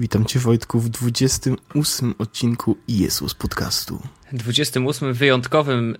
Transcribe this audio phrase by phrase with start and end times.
[0.00, 4.02] Witam Cię Wojtku w 28 odcinku Jezus podcastu.
[4.32, 5.96] 28 wyjątkowym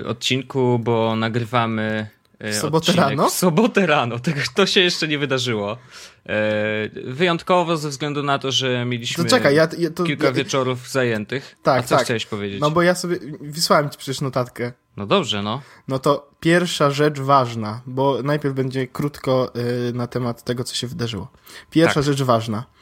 [0.00, 2.08] y, odcinku, bo nagrywamy
[2.44, 3.30] y, sobotę rano?
[3.30, 5.72] Sobotę rano, to, to się jeszcze nie wydarzyło.
[5.76, 10.32] Y, wyjątkowo ze względu na to, że mieliśmy to czekaj, ja, ja, to, kilka ja,
[10.32, 11.56] wieczorów zajętych.
[11.62, 12.04] Tak, A co tak.
[12.04, 12.60] chciałeś powiedzieć?
[12.60, 14.72] No bo ja sobie wysłałem Ci przecież notatkę.
[14.96, 15.62] No dobrze, no.
[15.88, 19.52] No to pierwsza rzecz ważna, bo najpierw będzie krótko
[19.88, 21.28] y, na temat tego, co się wydarzyło.
[21.70, 22.04] Pierwsza tak.
[22.04, 22.72] rzecz ważna.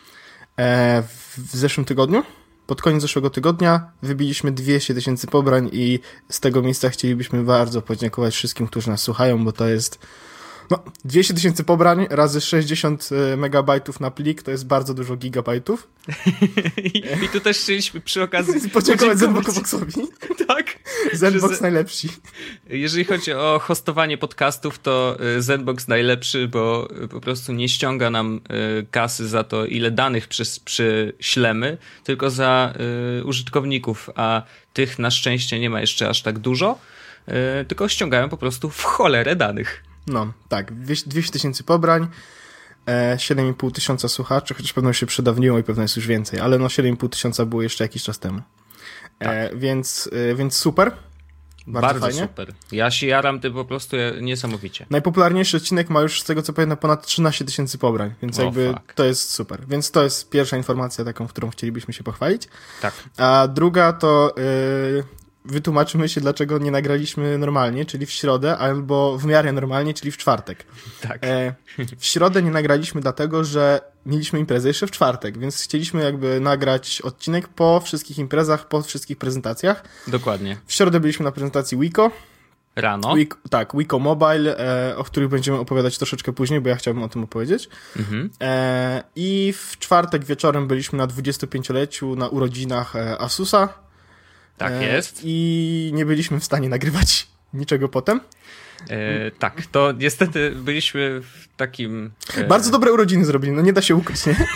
[0.61, 1.03] E,
[1.37, 2.23] w zeszłym tygodniu,
[2.67, 8.35] pod koniec zeszłego tygodnia, wybiliśmy 200 tysięcy pobrań i z tego miejsca chcielibyśmy bardzo podziękować
[8.35, 9.99] wszystkim, którzy nas słuchają, bo to jest
[10.71, 15.89] no, 200 tysięcy pobrań razy 60 e, megabajtów na plik to jest bardzo dużo gigabajtów.
[16.77, 19.93] I, I, tu też chcieliśmy przy okazji podziękować Zenboxowi.
[20.49, 20.79] tak.
[21.13, 22.09] Zenbox że, najlepsi.
[22.69, 28.11] Jeżeli chodzi o hostowanie podcastów, to e, Zenbox najlepszy, bo e, po prostu nie ściąga
[28.11, 28.41] nam
[28.91, 30.29] kasy za to, ile danych
[30.65, 32.75] przyślemy, tylko za
[33.25, 34.43] użytkowników, a
[34.73, 36.79] tych na szczęście nie ma jeszcze aż tak dużo,
[37.69, 39.90] tylko ściągają po prostu w cholerę danych.
[40.11, 40.73] No, tak.
[40.75, 42.09] 200 tysięcy pobrań,
[43.17, 46.67] 7,5 e, tysiąca słuchaczy, chociaż pewno się przedawniło i pewno jest już więcej, ale no
[46.67, 48.43] 7,5 tysiąca było jeszcze jakiś czas temu.
[49.19, 49.59] E, tak.
[49.59, 50.93] więc, e, więc super.
[51.67, 52.21] Bardzo, Bardzo fajnie.
[52.21, 52.55] super.
[52.73, 54.87] Ja się jaram tym po prostu niesamowicie.
[54.91, 58.73] Najpopularniejszy odcinek ma już z tego co pamiętam ponad 13 tysięcy pobrań, więc oh, jakby
[58.73, 58.95] fuck.
[58.95, 59.67] to jest super.
[59.69, 62.49] Więc to jest pierwsza informacja taką, w którą chcielibyśmy się pochwalić.
[62.83, 62.95] Tak.
[63.17, 65.05] A druga to yy,
[65.45, 70.17] wytłumaczymy się, dlaczego nie nagraliśmy normalnie, czyli w środę, albo w miarę normalnie, czyli w
[70.17, 70.67] czwartek.
[71.01, 71.25] Tak.
[71.25, 71.55] E,
[71.99, 77.01] w środę nie nagraliśmy dlatego, że mieliśmy imprezę jeszcze w czwartek, więc chcieliśmy jakby nagrać
[77.01, 79.85] odcinek po wszystkich imprezach, po wszystkich prezentacjach.
[80.07, 80.57] Dokładnie.
[80.67, 82.11] W środę byliśmy na prezentacji Wiko.
[82.77, 83.15] Rano.
[83.15, 87.09] Wiko, tak, Wiko Mobile, e, o których będziemy opowiadać troszeczkę później, bo ja chciałbym o
[87.09, 87.69] tym opowiedzieć.
[87.97, 88.31] Mhm.
[88.41, 93.69] E, I w czwartek wieczorem byliśmy na 25-leciu na urodzinach e, Asusa.
[94.61, 95.21] Tak e, jest.
[95.25, 98.21] I nie byliśmy w stanie nagrywać niczego potem.
[98.91, 102.11] E, tak, to niestety byliśmy w takim.
[102.37, 102.45] E...
[102.45, 104.37] Bardzo dobre urodziny zrobili, no nie da się ukryć, nie?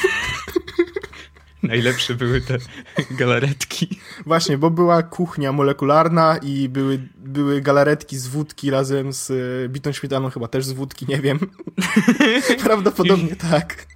[1.62, 2.58] Najlepsze były te
[3.10, 4.00] galaretki.
[4.26, 9.92] Właśnie, bo była kuchnia molekularna i były, były galaretki z wódki razem z e, bitą
[9.92, 11.38] śmietaną, chyba też z wódki, nie wiem.
[12.64, 13.86] Prawdopodobnie tak.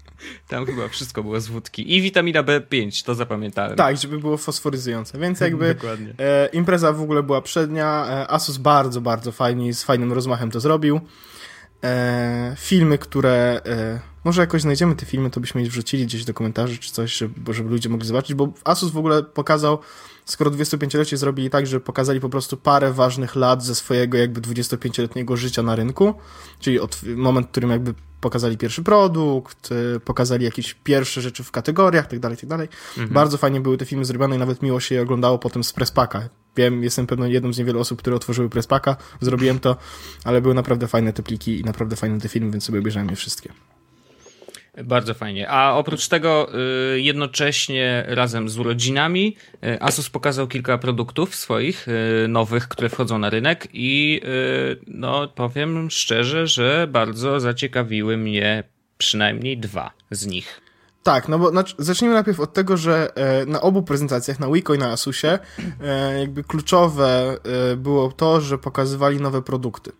[0.49, 1.97] Tam chyba wszystko było z wódki.
[1.97, 3.77] I witamina B5, to zapamiętałem.
[3.77, 5.19] Tak, żeby było fosforyzujące.
[5.19, 5.77] Więc jakby
[6.19, 8.06] e, impreza w ogóle była przednia.
[8.09, 11.01] E, Asus bardzo, bardzo fajnie, z fajnym rozmachem to zrobił.
[11.84, 13.61] E, filmy, które...
[13.67, 17.17] E, może jakoś znajdziemy te filmy, to byśmy je wrzucili gdzieś do komentarzy czy coś,
[17.17, 19.78] żeby, żeby ludzie mogli zobaczyć, bo Asus w ogóle pokazał,
[20.28, 25.37] skoro 25-lecie zrobili tak, że pokazali po prostu parę ważnych lat ze swojego jakby 25-letniego
[25.37, 26.15] życia na rynku,
[26.61, 31.50] czyli od moment, w którym jakby pokazali pierwszy produkt, y, pokazali jakieś pierwsze rzeczy w
[31.50, 32.69] kategoriach, tak dalej, tak dalej.
[32.91, 33.15] Mhm.
[33.15, 36.28] Bardzo fajnie były te filmy zrobione i nawet miło się je oglądało potem z Presspaka.
[36.56, 39.77] Wiem, jestem pewno jedną z niewielu osób, które otworzyły Presspaka, zrobiłem to,
[40.25, 43.16] ale były naprawdę fajne te pliki i naprawdę fajne te filmy, więc sobie obejrzałem je
[43.16, 43.53] wszystkie.
[44.84, 45.50] Bardzo fajnie.
[45.50, 46.49] A oprócz tego
[46.94, 53.19] y, jednocześnie razem z urodzinami y, Asus pokazał kilka produktów swoich y, nowych, które wchodzą
[53.19, 54.21] na rynek i
[54.87, 58.65] no powiem szczerze, że bardzo zaciekawiły mnie
[58.99, 60.61] przynajmniej dwa z nich.
[61.09, 64.75] Tak, no bo znaczy, zacznijmy najpierw od tego, że e, na obu prezentacjach, na Wiko
[64.75, 65.39] i na Asusie,
[65.83, 67.37] e, jakby kluczowe
[67.72, 69.93] e, było to, że pokazywali nowe produkty.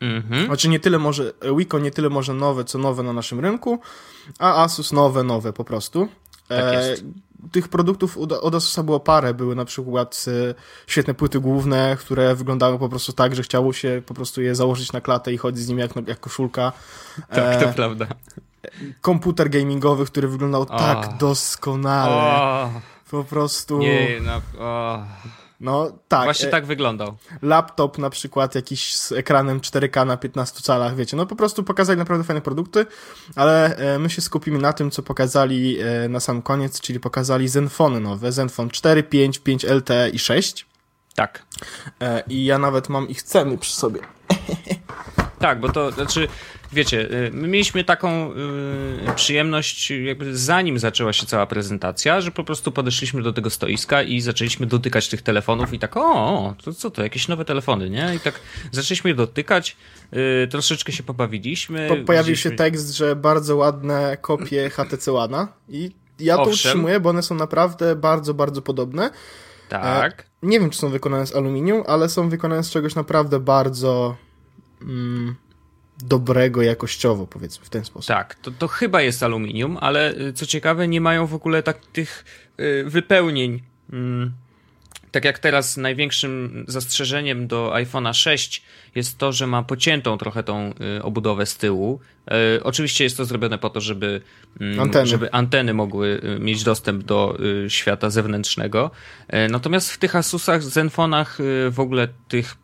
[0.00, 0.46] Mhm.
[0.46, 3.80] Znaczy nie tyle może, Wiko nie tyle może nowe, co nowe na naszym rynku,
[4.38, 6.08] a Asus nowe, nowe po prostu.
[6.48, 6.94] Tak e,
[7.52, 9.34] tych produktów od Asusa było parę.
[9.34, 10.54] Były na przykład e,
[10.86, 14.92] świetne płyty główne, które wyglądały po prostu tak, że chciało się po prostu je założyć
[14.92, 16.72] na klatę i chodzić z nim jak, jak koszulka.
[17.28, 18.06] Tak, to e, prawda.
[19.00, 20.78] Komputer gamingowy, który wyglądał oh.
[20.78, 22.14] tak doskonale.
[22.14, 22.80] Oh.
[23.10, 23.78] Po prostu...
[23.78, 24.40] Nie, no...
[24.58, 25.02] Oh.
[25.60, 26.24] No tak.
[26.24, 27.16] Właśnie e, tak wyglądał.
[27.42, 31.98] Laptop na przykład jakiś z ekranem 4K na 15 calach, wiecie, no po prostu pokazali
[31.98, 32.86] naprawdę fajne produkty,
[33.36, 37.48] ale e, my się skupimy na tym, co pokazali e, na sam koniec, czyli pokazali
[37.48, 40.66] Zenfony nowe, Zenfone 4, 5, 5 LTE i 6.
[41.14, 41.46] Tak.
[42.28, 44.00] I ja nawet mam ich ceny przy sobie.
[45.40, 46.28] Tak, bo to znaczy
[46.72, 48.34] wiecie, y, my mieliśmy taką y,
[49.14, 54.20] przyjemność, jakby zanim zaczęła się cała prezentacja, że po prostu podeszliśmy do tego stoiska i
[54.20, 58.14] zaczęliśmy dotykać tych telefonów i tak, o, to co to, jakieś nowe telefony, nie?
[58.16, 58.40] I tak
[58.72, 59.76] zaczęliśmy je dotykać,
[60.44, 61.88] y, troszeczkę się pobawiliśmy.
[61.88, 66.54] Po, pojawił się tekst, że bardzo ładne kopie HTC One i ja to Owszem.
[66.54, 69.10] utrzymuję, bo one są naprawdę bardzo, bardzo podobne.
[69.68, 70.20] Tak.
[70.20, 74.16] E, nie wiem, czy są wykonane z aluminium, ale są wykonane z czegoś naprawdę bardzo...
[74.82, 75.34] Mm,
[75.98, 78.08] dobrego jakościowo, powiedzmy w ten sposób.
[78.08, 81.86] Tak, to, to chyba jest aluminium, ale y, co ciekawe, nie mają w ogóle tak
[81.86, 82.24] tych
[82.60, 83.62] y, wypełnień.
[83.92, 84.32] Mm,
[85.10, 88.62] tak jak teraz największym zastrzeżeniem do iPhone'a 6
[88.94, 92.00] jest to, że ma pociętą trochę tą y, obudowę z tyłu.
[92.56, 94.20] Y, oczywiście jest to zrobione po to, żeby,
[94.60, 95.06] y, anteny.
[95.06, 97.38] żeby anteny mogły mieć dostęp do
[97.68, 98.90] świata zewnętrznego.
[99.50, 101.38] Natomiast w tych Asusach, Zenfonach
[101.70, 102.56] w ogóle tych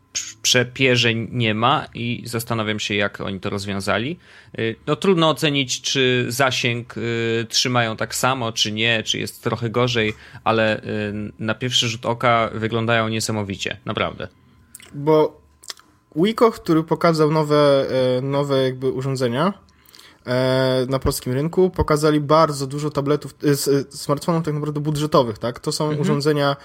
[0.42, 4.18] przepierzeń nie ma i zastanawiam się, jak oni to rozwiązali.
[4.58, 9.70] Y, no trudno ocenić, czy zasięg y, trzymają tak samo, czy nie, czy jest trochę
[9.70, 10.14] gorzej,
[10.44, 10.82] ale y,
[11.38, 14.28] na pierwszy rzut oka wyglądają niesamowicie, naprawdę.
[14.94, 15.46] Bo
[16.16, 17.86] Wiko, który pokazał nowe,
[18.19, 19.52] e, nowe jakby urządzenia
[20.26, 23.56] e, na polskim rynku, pokazali bardzo dużo tabletów, e,
[23.96, 25.60] smartfonów tak naprawdę budżetowych, tak?
[25.60, 26.00] To są mhm.
[26.00, 26.56] urządzenia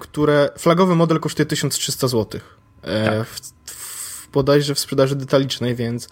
[0.00, 2.40] które flagowy model kosztuje 1300 zł.
[2.82, 3.28] E, tak.
[3.28, 3.40] w,
[3.70, 6.08] w, bodajże w sprzedaży detalicznej, więc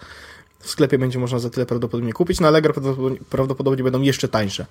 [0.59, 2.39] w sklepie będzie można za tyle prawdopodobnie kupić.
[2.39, 2.73] Na Allegro
[3.29, 4.65] prawdopodobnie, będą jeszcze tańsze.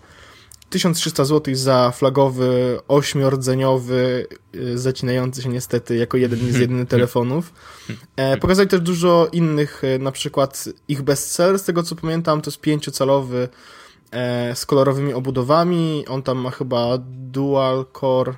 [0.71, 7.53] 1300 zł za flagowy, ośmiordzeniowy, y, zacinający się niestety jako jeden z jedynych telefonów.
[8.17, 12.61] E, pokazali też dużo innych, na przykład ich bestseller, z tego co pamiętam, to jest
[12.61, 13.49] pięciocalowy
[14.11, 16.05] e, z kolorowymi obudowami.
[16.09, 18.35] On tam ma chyba dual core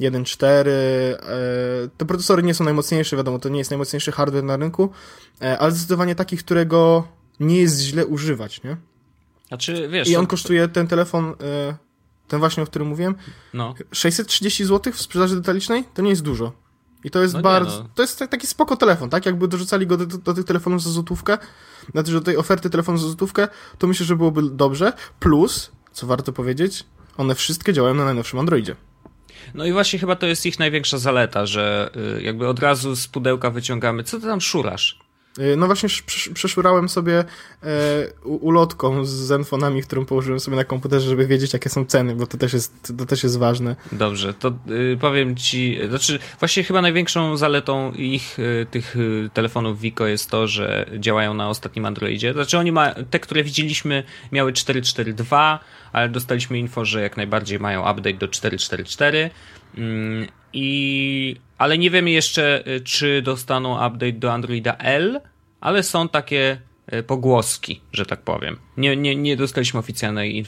[0.00, 0.46] 1.4.
[0.46, 1.18] E,
[1.96, 4.90] te procesory nie są najmocniejsze, wiadomo, to nie jest najmocniejszy hardware na rynku,
[5.42, 7.08] e, ale zdecydowanie taki, którego
[7.40, 8.76] nie jest źle używać, nie?
[9.48, 10.08] Znaczy, wiesz...
[10.08, 11.76] I on kosztuje, ten telefon, e,
[12.28, 13.14] ten właśnie, o którym mówiłem,
[13.54, 13.74] no.
[13.92, 15.84] 630 zł w sprzedaży detalicznej?
[15.94, 16.52] To nie jest dużo.
[17.04, 17.88] I to jest no bardzo, no.
[17.94, 19.26] to jest taki spoko telefon, tak?
[19.26, 21.38] Jakby dorzucali go do, do, do tych telefonów za złotówkę,
[21.92, 23.48] znaczy do tej oferty telefonu za złotówkę,
[23.78, 24.92] to myślę, że byłoby dobrze.
[25.20, 26.84] Plus, co warto powiedzieć,
[27.16, 28.76] one wszystkie działają na najnowszym Androidzie.
[29.54, 33.08] No i właśnie chyba to jest ich największa zaleta, że y, jakby od razu z
[33.08, 34.04] pudełka wyciągamy.
[34.04, 34.98] Co ty tam szurasz?
[35.38, 35.88] Y, no właśnie
[36.34, 37.24] przeszurałem sobie
[37.62, 42.26] e, ulotką z zenfonami, którą położyłem sobie na komputerze, żeby wiedzieć, jakie są ceny, bo
[42.26, 43.76] to też jest, to też jest ważne.
[43.92, 48.96] Dobrze, to y, powiem ci, znaczy właśnie chyba największą zaletą ich, y, tych
[49.32, 52.32] telefonów Vico jest to, że działają na ostatnim Androidzie.
[52.32, 54.02] Znaczy oni ma, te, które widzieliśmy
[54.32, 55.58] miały 4.4.2,
[55.92, 59.30] ale dostaliśmy info, że jak najbardziej mają update do 4.4.4
[59.78, 65.20] mm, i ale nie wiemy jeszcze, y, czy dostaną update do Androida L,
[65.60, 66.60] ale są takie
[66.92, 68.56] y, pogłoski, że tak powiem.
[68.76, 70.44] Nie, nie, nie dostaliśmy oficjalnej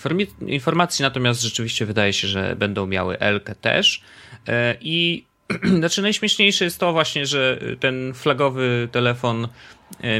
[0.47, 4.03] informacji, natomiast rzeczywiście wydaje się, że będą miały L też.
[4.49, 5.25] Y, I
[5.79, 9.49] znaczy najśmieszniejsze jest to właśnie, że ten flagowy telefon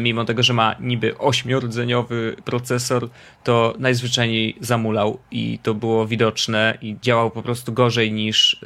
[0.01, 3.09] mimo tego, że ma niby ośmiordzeniowy procesor,
[3.45, 8.63] to najzwyczajniej zamulał i to było widoczne i działał po prostu gorzej niż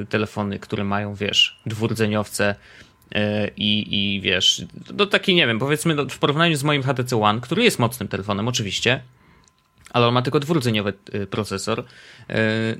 [0.00, 3.18] y, telefony, które mają, wiesz, dwurdzeniowce y,
[3.56, 4.62] i, i wiesz,
[4.96, 8.08] to taki, nie wiem, powiedzmy no, w porównaniu z moim HTC One, który jest mocnym
[8.08, 9.00] telefonem oczywiście,
[9.90, 11.84] ale on ma tylko dwurdzeniowy y, procesor, y,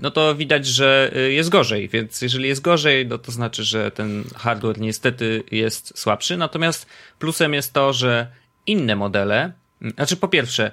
[0.01, 3.91] no to widać, że y, jest gorzej, więc jeżeli jest gorzej, no to znaczy, że
[3.91, 6.87] ten hardware niestety jest słabszy, natomiast
[7.19, 8.27] plusem jest to, że
[8.67, 9.53] inne modele,
[9.95, 10.73] znaczy po pierwsze,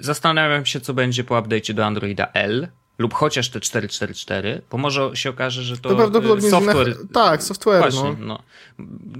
[0.00, 2.68] zastanawiam się, co będzie po update'cie do Androida L,
[2.98, 6.96] lub chociaż te 444, bo może się okaże, że to, to prawdopodobnie software...
[7.12, 8.26] Tak, software, Właśnie, no.
[8.26, 8.42] no.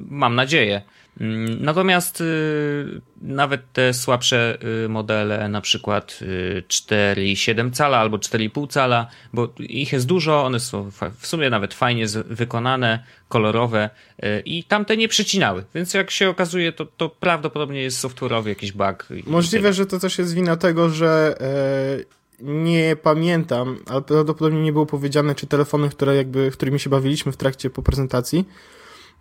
[0.09, 0.83] Mam nadzieję.
[1.21, 8.69] Mm, natomiast y, nawet te słabsze y, modele, na przykład y, 4,7 cala albo 4,5
[8.69, 13.91] cala, bo ich jest dużo, one są w sumie nawet fajnie wykonane, kolorowe
[14.25, 18.73] y, i tamte nie przecinały, więc jak się okazuje, to, to prawdopodobnie jest software'owy jakiś
[18.73, 19.09] bug.
[19.27, 24.87] Możliwe, że to też jest wina tego, że e, nie pamiętam, ale prawdopodobnie nie było
[24.87, 28.45] powiedziane, czy telefony, które jakby, którymi się bawiliśmy w trakcie po prezentacji,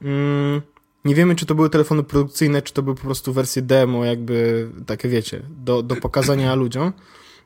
[0.01, 0.61] mm,
[1.05, 4.69] nie wiemy, czy to były telefony produkcyjne, czy to były po prostu wersje demo, jakby
[4.85, 6.93] takie wiecie, do, do pokazania ludziom,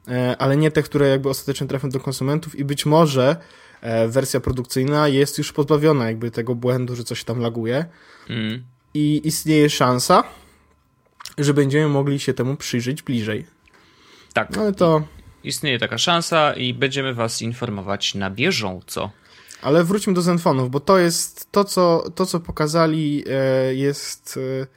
[0.07, 3.35] e, ale nie te, które jakby ostatecznie trafią do konsumentów i być może
[3.81, 7.85] e, wersja produkcyjna jest już pozbawiona jakby tego błędu, że coś tam laguje
[8.29, 8.63] mm.
[8.93, 10.23] i istnieje szansa,
[11.37, 13.45] że będziemy mogli się temu przyjrzeć bliżej.
[14.33, 14.49] Tak.
[14.55, 15.03] No ale to...
[15.43, 19.11] Istnieje taka szansa i będziemy was informować na bieżąco.
[19.61, 24.67] Ale wróćmy do Zenfonów, bo to jest to, co, to, co pokazali, e, jest e,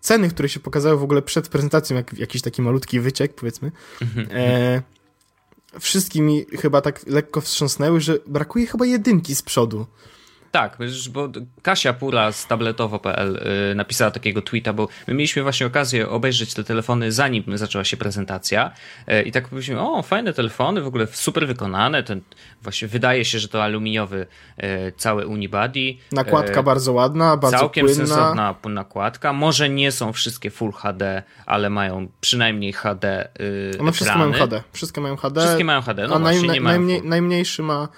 [0.00, 3.72] ceny, które się pokazały w ogóle przed prezentacją, jak, jakiś taki malutki wyciek, powiedzmy.
[4.02, 4.28] Mhm.
[4.30, 4.82] E,
[5.80, 9.86] wszystkimi chyba tak lekko wstrząsnęły, że brakuje chyba jedynki z przodu.
[10.56, 10.78] Tak,
[11.10, 11.28] bo
[11.62, 13.36] Kasia Pura z tabletowo.pl
[13.70, 17.96] y, napisała takiego tweeta, bo my mieliśmy właśnie okazję obejrzeć te telefony zanim zaczęła się
[17.96, 18.70] prezentacja
[19.08, 22.20] y, i tak powiedzieliśmy, o fajne telefony, w ogóle super wykonane, ten
[22.62, 24.26] właśnie wydaje się, że to aluminiowy
[24.58, 25.96] y, cały unibody.
[26.12, 28.06] Nakładka bardzo ładna, bardzo Całkiem płynna.
[28.06, 29.32] sensowna nakładka.
[29.32, 33.28] Może nie są wszystkie Full HD, ale mają przynajmniej HD
[33.80, 34.62] One wszystkie mają HD.
[34.72, 35.40] Wszystkie mają HD.
[35.40, 37.88] Wszystkie mają HD, no A właśnie, naj, najmniej, najmniejszy ma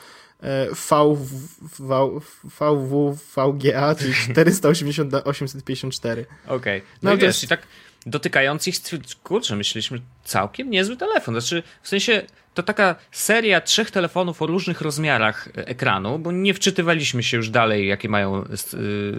[2.45, 6.26] VW, VGA, czyli 480 na 854.
[6.47, 6.57] Okej.
[6.57, 6.80] Okay.
[7.02, 7.45] No, no i wiesz, jest...
[7.45, 7.66] i tak
[8.07, 8.76] dotykając ich,
[9.23, 11.35] kurczę, myśleliśmy, całkiem niezły telefon.
[11.35, 12.23] Znaczy, w sensie,
[12.54, 17.88] to taka seria trzech telefonów o różnych rozmiarach ekranu, bo nie wczytywaliśmy się już dalej,
[17.88, 18.45] jakie mają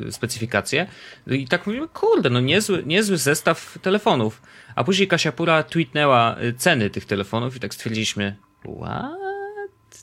[0.07, 0.87] y, specyfikacje.
[1.27, 4.41] I tak mówimy, kurde, no niezły, niezły zestaw telefonów.
[4.75, 8.35] A później Kasia Pura tweetnęła ceny tych telefonów i tak stwierdziliśmy,
[8.81, 9.38] what?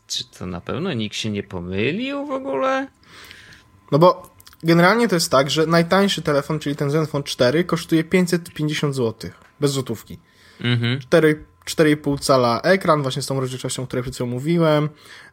[0.07, 2.89] Czy to na pewno nikt się nie pomylił w ogóle?
[3.93, 4.31] No bo
[4.63, 9.31] generalnie to jest tak, że najtańszy telefon, czyli ten Zenfone 4, kosztuje 550 zł.
[9.61, 10.19] Bez złotówki.
[10.61, 10.99] Mhm.
[10.99, 14.89] 4,5 cala ekran, właśnie z tą rozdzielczością, o której przed chwilą mówiłem.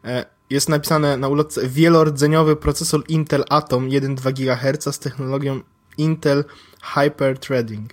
[0.05, 5.61] E, jest napisane na ulotce wielordzeniowy procesor Intel Atom 1,2 GHz z technologią
[5.97, 6.45] Intel
[6.93, 7.85] Hyper-Threading.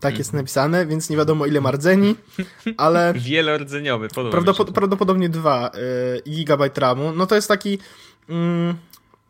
[0.00, 2.16] Tak jest napisane, więc nie wiadomo ile ma rdzeni,
[2.76, 3.14] ale...
[3.16, 5.70] Wielordzeniowy, prawdopod prawdopodobnie 2
[6.26, 7.12] y, RAMu.
[7.12, 7.78] No to jest taki...
[8.28, 8.74] Mm,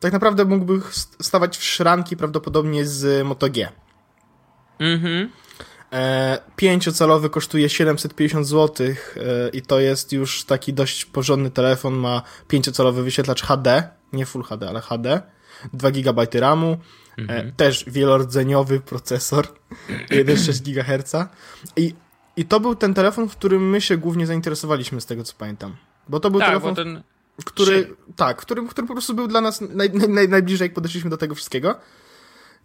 [0.00, 0.80] tak naprawdę mógłby
[1.22, 3.68] stawać w szranki prawdopodobnie z Moto G.
[4.78, 5.30] Mhm.
[5.92, 8.94] E, 5-calowy kosztuje 750 zł e,
[9.48, 14.68] i to jest już taki dość porządny telefon, ma 5-calowy wyświetlacz HD, nie Full HD,
[14.68, 15.22] ale HD,
[15.72, 16.76] 2 GB RAMu,
[17.18, 17.52] Mhm.
[17.52, 19.46] Też wielordzeniowy procesor,
[20.10, 21.14] 1,6 GHz.
[21.76, 21.94] I,
[22.36, 25.76] I to był ten telefon, w którym my się głównie zainteresowaliśmy, z tego co pamiętam.
[26.08, 27.02] Bo to był tak, telefon, ten...
[27.44, 31.16] który, tak, który, który po prostu był dla nas naj, naj, najbliżej, jak podeszliśmy do
[31.16, 31.80] tego wszystkiego.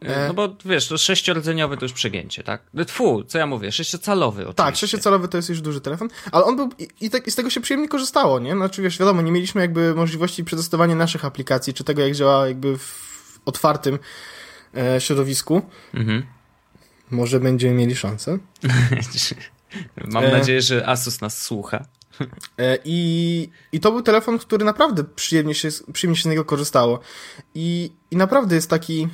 [0.02, 2.62] E, no bo wiesz, to sześciordzeniowy to już przegięcie, tak?
[2.88, 4.64] Tfu, co ja mówię, sześciocalowy oczywiście.
[4.64, 7.36] Tak, sześciocalowy to jest już duży telefon, ale on był, i, i, tak, i z
[7.36, 8.52] tego się przyjemnie korzystało, nie?
[8.52, 12.78] Znaczy wiesz, wiadomo, nie mieliśmy jakby możliwości przetestowania naszych aplikacji, czy tego jak działa jakby
[12.78, 14.00] w otwartym e,
[15.00, 15.62] środowisku.
[15.94, 16.24] Mhm.
[17.12, 18.38] Może będziemy mieli szansę.
[20.12, 20.32] Mam e...
[20.32, 21.86] nadzieję, że Asus nas słucha.
[22.58, 27.00] E, I, I to był telefon, który naprawdę przyjemnie się, przyjemnie się z niego korzystało.
[27.56, 29.08] I, I naprawdę jest taki.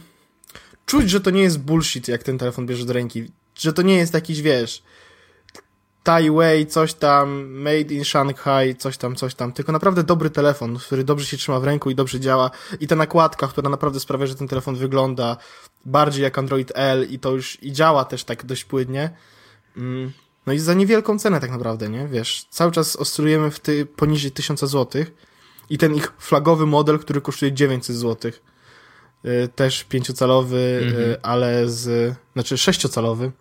[0.85, 3.31] Czuć, że to nie jest bullshit, jak ten telefon bierze do ręki.
[3.55, 4.83] Że to nie jest jakiś, wiesz,
[6.03, 9.51] Taiwei, coś tam, made in Shanghai, coś tam, coś tam.
[9.51, 12.51] Tylko naprawdę dobry telefon, który dobrze się trzyma w ręku i dobrze działa.
[12.79, 15.37] I ta nakładka, która naprawdę sprawia, że ten telefon wygląda
[15.85, 19.09] bardziej jak Android L i to już i działa też tak dość płynnie.
[19.77, 20.11] Mm.
[20.47, 22.07] No i za niewielką cenę tak naprawdę, nie?
[22.07, 25.05] Wiesz, cały czas oscylujemy w ty, poniżej 1000 zł
[25.69, 28.31] i ten ich flagowy model, który kosztuje 900 zł.
[29.23, 30.99] Yy, też pięciocalowy, -hmm.
[30.99, 33.31] yy, ale z, znaczy sześciocalowy,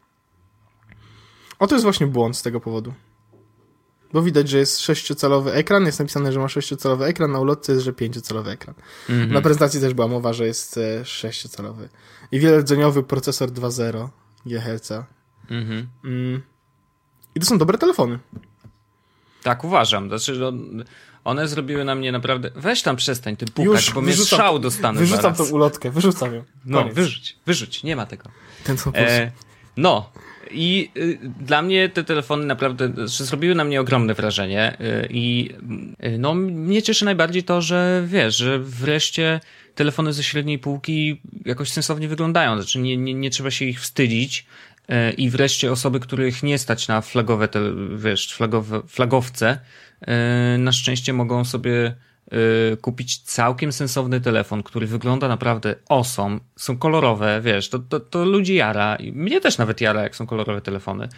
[1.58, 2.94] o, to jest właśnie błąd z tego powodu.
[4.12, 7.84] Bo widać, że jest sześciocalowy ekran, jest napisane, że ma sześciocalowy ekran, na ulotce jest,
[7.84, 8.74] że pięciocalowy ekran.
[9.08, 9.32] Mm -hmm.
[9.32, 11.88] Na prezentacji też była mowa, że jest e, sześciocalowy.
[12.32, 14.08] I wielordzeniowy procesor 2.0
[14.46, 14.90] GHz.
[15.50, 15.84] Mm -hmm.
[16.04, 16.42] mm.
[17.34, 18.18] I to są dobre telefony.
[19.42, 20.08] Tak, uważam.
[20.08, 20.52] Znaczy, no,
[21.24, 22.50] one zrobiły na mnie naprawdę...
[22.56, 26.44] Weź tam przestań, ty pukać, Już, bo mnie strzał dostanę Wyrzucam tą ulotkę, wyrzucam ją.
[26.64, 28.30] No, wyrzuć, wyrzuć, nie ma tego.
[28.64, 29.32] Ten co e,
[29.76, 30.10] No,
[30.50, 34.76] i y, dla mnie te telefony naprawdę zrobiły na mnie ogromne wrażenie.
[34.80, 35.50] Y, I
[36.04, 39.40] y, no, mnie cieszy najbardziej to, że wiesz, że wreszcie
[39.74, 42.56] telefony ze średniej półki jakoś sensownie wyglądają.
[42.56, 44.46] Znaczy, nie, nie, nie trzeba się ich wstydzić.
[45.16, 47.60] I wreszcie osoby, których nie stać na flagowe, te,
[47.96, 49.58] wiesz, flagowe, flagowce,
[50.58, 51.94] na szczęście mogą sobie
[52.80, 58.54] kupić całkiem sensowny telefon, który wygląda naprawdę osom, są kolorowe, wiesz, to, to, to ludzi
[58.54, 61.08] jara, mnie też nawet jara, jak są kolorowe telefony.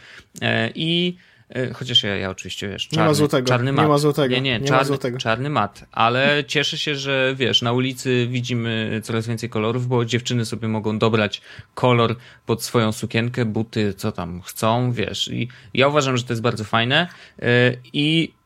[0.42, 1.16] E, I
[1.48, 3.84] e, Chociaż ja, ja oczywiście, wiesz, czarny, nie ma złotego, czarny mat.
[3.84, 4.34] Nie ma złotego.
[4.34, 5.84] Nie, nie, nie czarny, czarny mat.
[5.92, 10.98] Ale cieszę się, że wiesz, na ulicy widzimy coraz więcej kolorów, bo dziewczyny sobie mogą
[10.98, 11.42] dobrać
[11.74, 15.28] kolor pod swoją sukienkę, buty, co tam chcą, wiesz.
[15.28, 17.08] I ja uważam, że to jest bardzo fajne.
[17.42, 17.46] E,
[17.92, 18.39] I Y,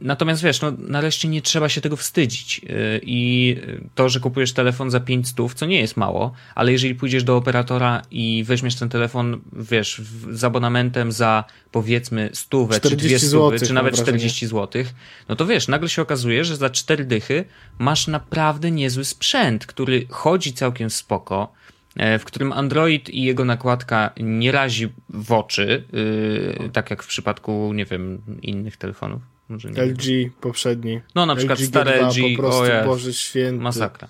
[0.00, 2.60] natomiast wiesz, no nareszcie nie trzeba się tego wstydzić.
[2.64, 3.56] Y, I
[3.94, 7.36] to, że kupujesz telefon za 5 stów, co nie jest mało, ale jeżeli pójdziesz do
[7.36, 13.72] operatora i weźmiesz ten telefon, wiesz, z abonamentem za powiedzmy stówę, czy dwie stówy, czy
[13.72, 14.84] nawet 40 zł,
[15.28, 17.44] no to wiesz, nagle się okazuje, że za 4 dychy
[17.78, 21.52] masz naprawdę niezły sprzęt, który chodzi całkiem spoko,
[21.96, 27.06] e, w którym Android i jego nakładka nie razi w oczy, yy, tak jak w
[27.06, 29.33] przypadku, nie wiem, innych telefonów.
[29.48, 30.30] Może nie LG wiem.
[30.40, 31.00] poprzedni.
[31.14, 33.62] No na przykład LG stare LG, po prostu, o Boże święty.
[33.62, 34.08] Masakra.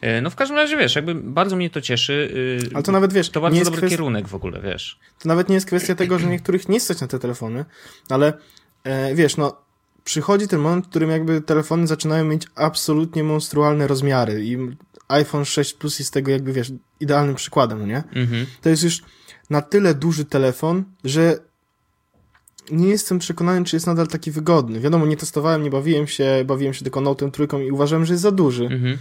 [0.00, 2.12] E, no w każdym razie, wiesz, jakby bardzo mnie to cieszy.
[2.64, 3.30] Y, Ale to nawet, wiesz...
[3.30, 3.96] To bardzo dobry kwestia...
[3.96, 4.98] kierunek w ogóle, wiesz.
[5.18, 7.64] To nawet nie jest kwestia tego, że niektórych nie stać na te telefony,
[8.08, 8.32] ale
[8.84, 9.62] e, wiesz, no
[10.04, 14.58] przychodzi ten moment, w którym jakby telefony zaczynają mieć absolutnie monstrualne rozmiary i
[15.08, 18.02] iPhone 6 Plus jest tego jakby, wiesz, idealnym przykładem, no nie?
[18.14, 18.46] Mhm.
[18.62, 19.02] To jest już
[19.50, 21.38] na tyle duży telefon, że
[22.70, 24.80] nie jestem przekonany, czy jest nadal taki wygodny.
[24.80, 28.22] Wiadomo, nie testowałem, nie bawiłem się, bawiłem się tylko Note'em trójką i uważałem, że jest
[28.22, 28.64] za duży.
[28.64, 28.98] Mhm.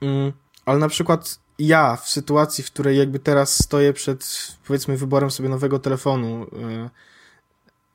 [0.00, 0.32] Mm,
[0.66, 5.48] ale na przykład ja w sytuacji, w której jakby teraz stoję przed, powiedzmy, wyborem sobie
[5.48, 6.90] nowego telefonu, yy,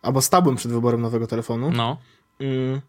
[0.02, 1.98] albo stałbym przed wyborem nowego telefonu, no.
[2.40, 2.82] Yy,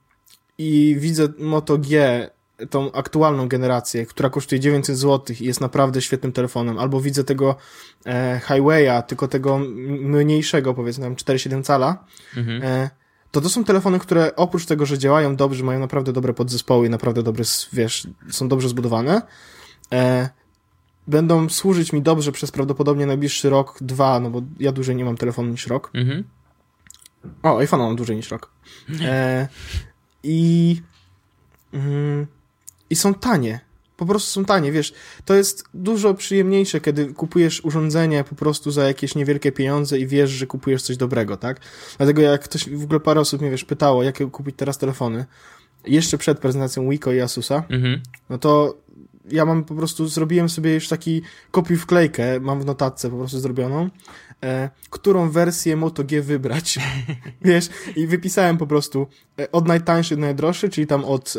[0.59, 2.31] i widzę Moto G
[2.71, 7.57] tą aktualną generację, która kosztuje 900 zł i jest naprawdę świetnym telefonem, albo widzę tego
[8.07, 9.59] e, Highwaya, tylko tego
[10.01, 12.05] mniejszego, powiedzmy tam 4,7 cala,
[12.37, 12.63] mhm.
[12.63, 12.91] e,
[13.31, 16.91] to to są telefony, które oprócz tego, że działają dobrze, mają naprawdę dobre podzespoły i
[16.91, 19.23] naprawdę dobre, wiesz, są dobrze zbudowane,
[19.93, 20.29] e,
[21.07, 25.17] będą służyć mi dobrze przez prawdopodobnie najbliższy rok, dwa, no bo ja dłużej nie mam
[25.17, 25.91] telefonu niż rok.
[25.95, 26.25] Mhm.
[27.43, 28.51] O, iPhone mam dłużej niż rok.
[29.03, 29.49] E,
[30.23, 30.83] I...
[31.73, 32.27] Mm,
[32.91, 33.61] i są tanie.
[33.97, 34.95] Po prostu są tanie, wiesz,
[35.25, 40.31] to jest dużo przyjemniejsze, kiedy kupujesz urządzenie po prostu za jakieś niewielkie pieniądze i wiesz,
[40.31, 41.61] że kupujesz coś dobrego, tak?
[41.97, 45.25] Dlatego jak ktoś, w ogóle parę osób mnie, wiesz, pytało, jakie kupić teraz telefony,
[45.87, 48.01] jeszcze przed prezentacją Wiko i Asusa, mhm.
[48.31, 48.77] no to
[49.33, 53.41] ja mam po prostu, zrobiłem sobie już taki kopiuj wklejkę, mam w notatce po prostu
[53.41, 53.91] zrobioną,
[54.45, 56.79] e, którą wersję Moto G wybrać,
[57.43, 59.07] wiesz, i wypisałem po prostu
[59.41, 61.35] e, od najtańszej do najdroższej, czyli tam od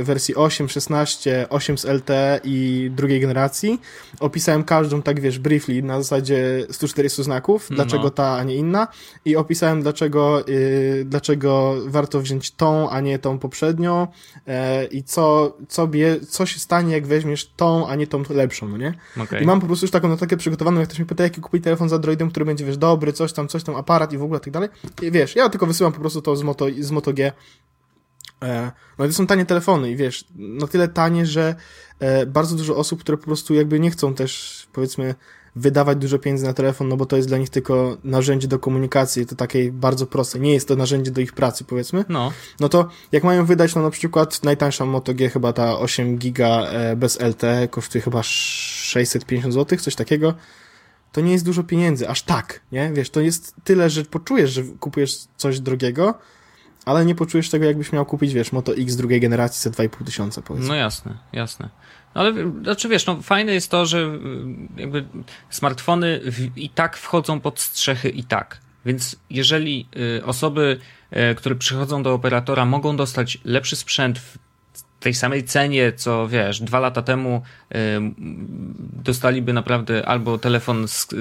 [0.00, 3.80] e, wersji 8, 16, 8 z LTE i drugiej generacji,
[4.20, 8.10] opisałem każdą tak, wiesz, briefly, na zasadzie 140 znaków, dlaczego no.
[8.10, 8.88] ta, a nie inna.
[9.24, 14.06] I opisałem dlaczego, e, dlaczego warto wziąć tą, a nie tą poprzednią.
[14.46, 18.68] E, i co, co, bie, co się stanie, jak weźmiesz tą, a nie tą lepszą,
[18.68, 18.94] no nie?
[19.22, 19.40] Okay.
[19.40, 21.88] I mam po prostu już taką notatkę przygotowaną, jak ktoś mi pyta, jaki kupić telefon
[21.88, 24.52] z Androidem, który będzie, wiesz, dobry, coś tam, coś tam, aparat i w ogóle tak
[24.52, 24.68] dalej.
[25.02, 27.32] I wiesz, ja tylko wysyłam po prostu to z Moto, z Moto G.
[28.42, 31.54] E, no i to są tanie telefony i wiesz, na tyle tanie, że
[31.98, 35.14] e, bardzo dużo osób, które po prostu jakby nie chcą też, powiedzmy,
[35.56, 39.26] wydawać dużo pieniędzy na telefon, no bo to jest dla nich tylko narzędzie do komunikacji,
[39.26, 40.40] to takie bardzo proste.
[40.40, 42.04] Nie jest to narzędzie do ich pracy, powiedzmy.
[42.08, 42.32] No.
[42.60, 46.66] No to jak mają wydać, no na przykład najtańsza Moto G, chyba ta 8 giga
[46.66, 50.34] e, bez LTE, kosztuje chyba 650 zł, coś takiego
[51.12, 52.92] to nie jest dużo pieniędzy, aż tak, nie?
[52.92, 56.14] Wiesz, to jest tyle, że poczujesz, że kupujesz coś drogiego,
[56.84, 60.42] ale nie poczujesz tego, jakbyś miał kupić, wiesz, Moto X drugiej generacji za 2,5 tysiąca,
[60.42, 60.68] powiedzmy.
[60.68, 61.68] No jasne, jasne.
[62.14, 65.04] Ale znaczy wiesz, no fajne jest to, że y, jakby
[65.50, 68.60] smartfony w, i tak wchodzą pod strzechy i tak.
[68.86, 70.80] Więc jeżeli y, osoby,
[71.32, 74.38] y, które przychodzą do operatora, mogą dostać lepszy sprzęt w
[75.00, 77.42] tej samej cenie, co wiesz, dwa lata temu
[77.74, 77.76] y,
[79.02, 81.16] dostaliby naprawdę albo telefon z, y,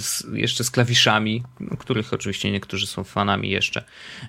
[0.00, 1.42] z, jeszcze z klawiszami,
[1.78, 3.84] których oczywiście niektórzy są fanami jeszcze.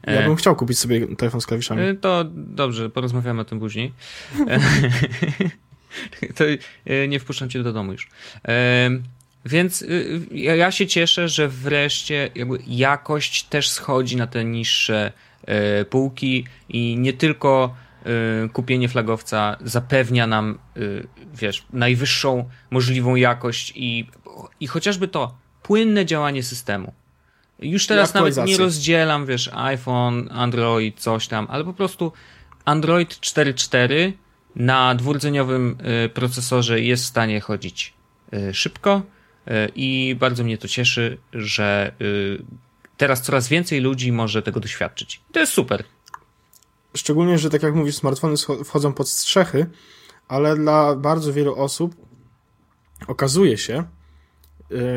[0.08, 1.82] Ja bym chciał kupić sobie telefon z klawiszami.
[1.82, 3.94] Y, to dobrze, porozmawiamy o tym później.
[6.36, 8.10] to y, nie wpuszczam cię do domu już.
[9.46, 12.30] Więc y, ja się cieszę, że wreszcie
[12.68, 15.12] jakość też schodzi na te niższe
[15.90, 17.76] półki i nie tylko
[18.46, 24.08] Y, kupienie flagowca zapewnia nam, y, wiesz, najwyższą możliwą jakość i,
[24.60, 26.94] i chociażby to płynne działanie systemu.
[27.60, 32.12] Już teraz nawet nie rozdzielam, wiesz, iPhone, Android, coś tam, ale po prostu
[32.66, 34.12] Android 4.4
[34.56, 37.94] na dwurdzeniowym y, procesorze jest w stanie chodzić
[38.54, 39.02] szybko
[39.76, 41.92] i bardzo mnie to cieszy, że
[42.98, 45.22] teraz coraz więcej ludzi może tego doświadczyć.
[45.32, 45.84] To jest super.
[46.96, 48.36] Szczególnie, że tak jak mówisz, smartfony
[48.66, 49.66] wchodzą pod strzechy,
[50.28, 51.96] ale dla bardzo wielu osób
[53.08, 54.01] okazuje się, y,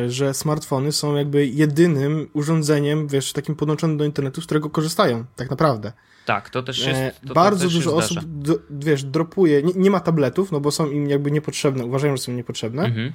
[0.09, 5.51] że smartfony są jakby jedynym urządzeniem, wiesz, takim podłączonym do internetu, z którego korzystają, tak
[5.51, 5.93] naprawdę.
[6.27, 7.01] Tak, to też jest.
[7.01, 10.71] E, to bardzo też dużo osób, do, wiesz, dropuje, nie, nie, ma tabletów, no bo
[10.71, 13.13] są im jakby niepotrzebne, uważają, że są niepotrzebne mhm.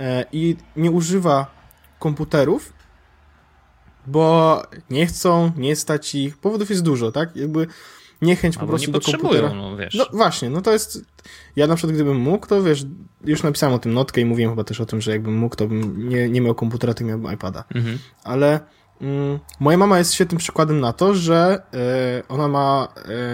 [0.00, 1.46] E, i nie używa
[1.98, 2.72] komputerów,
[4.06, 7.36] bo nie chcą, nie stać ich, powodów jest dużo, tak?
[7.36, 7.66] Jakby
[8.22, 9.54] niechęć po prostu do komputera.
[9.54, 9.94] No, wiesz.
[9.94, 11.04] no właśnie, no to jest.
[11.56, 12.86] Ja na przykład gdybym mógł, to wiesz,
[13.24, 15.66] już napisałem o tym notkę i mówiłem chyba też o tym, że jakbym mógł, to
[15.66, 17.64] bym nie, nie miał komputera, tylko miałbym iPada.
[17.74, 17.98] Mhm.
[18.24, 18.60] Ale
[19.00, 21.62] mm, moja mama jest świetnym przykładem na to, że
[22.20, 22.88] y, ona ma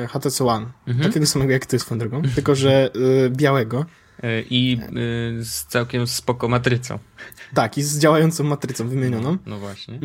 [0.04, 1.08] y, HTC One, mhm.
[1.08, 3.86] takiego samego jak ty swoją drogą, tylko że y, białego.
[4.50, 4.78] I
[5.40, 6.98] z całkiem spoko matrycą.
[7.54, 9.32] Tak, i z działającą matrycą wymienioną.
[9.32, 9.98] No, no właśnie.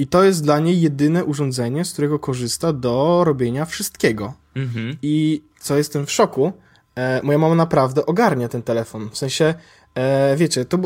[0.00, 4.34] I to jest dla niej jedyne urządzenie, z którego korzysta do robienia wszystkiego.
[4.56, 4.96] Mhm.
[5.02, 6.52] I co jestem w szoku,
[6.94, 9.10] e, moja mama naprawdę ogarnia ten telefon.
[9.10, 9.54] W sensie,
[9.94, 10.78] e, wiecie, to,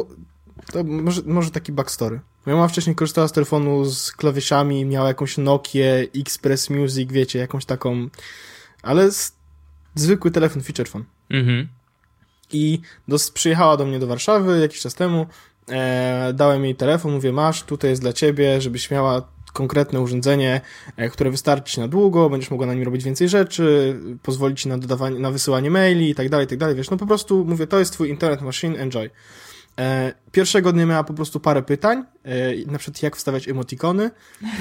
[0.72, 2.20] to może, może taki backstory.
[2.46, 7.64] Moja mama wcześniej korzystała z telefonu z klawiszami, miała jakąś Nokię, Express Music, wiecie, jakąś
[7.64, 8.08] taką,
[8.82, 9.08] ale
[9.94, 11.04] zwykły telefon, feature phone.
[11.30, 11.68] Mhm.
[12.52, 15.26] I dos, przyjechała do mnie do Warszawy jakiś czas temu,
[15.70, 20.60] e, dałem jej telefon, mówię, masz, tutaj jest dla ciebie, żebyś miała konkretne urządzenie,
[20.96, 24.78] e, które wystarczy na długo, będziesz mogła na nim robić więcej rzeczy, pozwolić ci na
[24.78, 27.66] dodawanie, na wysyłanie maili i tak dalej, i tak dalej, wiesz, no po prostu mówię,
[27.66, 29.10] to jest twój internet machine, enjoy.
[29.78, 32.32] E, pierwszego dnia miała po prostu parę pytań, e,
[32.66, 34.10] na przykład jak wstawiać emotikony,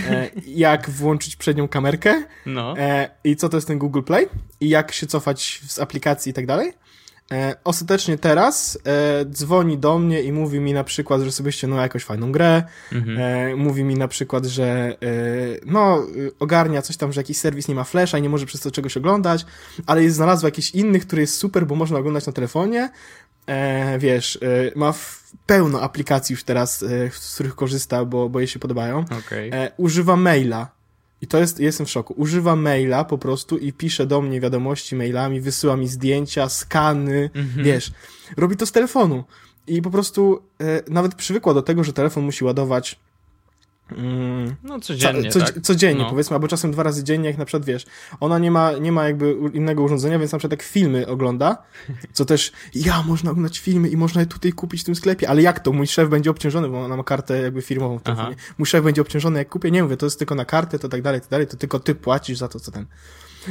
[0.47, 2.73] jak włączyć przednią kamerkę no.
[3.23, 4.27] I co to jest ten Google Play
[4.61, 6.73] i jak się cofać z aplikacji i tak dalej.
[7.31, 11.83] E, ostatecznie teraz e, dzwoni do mnie i mówi mi na przykład, że sobie ściągnęła
[11.83, 13.17] jakąś fajną grę, mhm.
[13.19, 14.95] e, mówi mi na przykład, że e,
[15.65, 16.05] no,
[16.39, 18.97] ogarnia coś tam, że jakiś serwis nie ma flasha i nie może przez to czegoś
[18.97, 19.45] oglądać,
[19.85, 22.89] ale jest znalazła jakiś inny, który jest super, bo można oglądać na telefonie,
[23.47, 24.93] e, wiesz, e, ma
[25.45, 26.79] pełno aplikacji już teraz,
[27.11, 28.99] z których korzysta, bo, bo jej się podobają.
[28.99, 29.51] Okay.
[29.77, 30.82] używa maila
[31.23, 32.13] i to jest, jestem w szoku.
[32.17, 37.65] Używa maila po prostu i pisze do mnie wiadomości mailami, wysyła mi zdjęcia, skany, mhm.
[37.65, 37.91] wiesz.
[38.37, 39.23] Robi to z telefonu.
[39.67, 42.99] I po prostu e, nawet przywykła do tego, że telefon musi ładować
[44.63, 45.61] no codziennie, co, tak?
[45.61, 46.09] Codziennie, no.
[46.09, 47.85] powiedzmy, albo czasem dwa razy dziennie, jak na przykład, wiesz,
[48.19, 51.57] ona nie ma, nie ma jakby innego urządzenia, więc na przykład jak filmy ogląda,
[52.13, 55.41] co też, ja, można oglądać filmy i można je tutaj kupić w tym sklepie, ale
[55.41, 55.71] jak to?
[55.71, 58.35] Mój szef będzie obciążony, bo ona ma kartę jakby firmową w telefonie.
[58.57, 61.01] Mój szef będzie obciążony, jak kupię, nie mówię, to jest tylko na kartę, to tak
[61.01, 62.85] dalej, to dalej, to tylko ty płacisz za to, co ten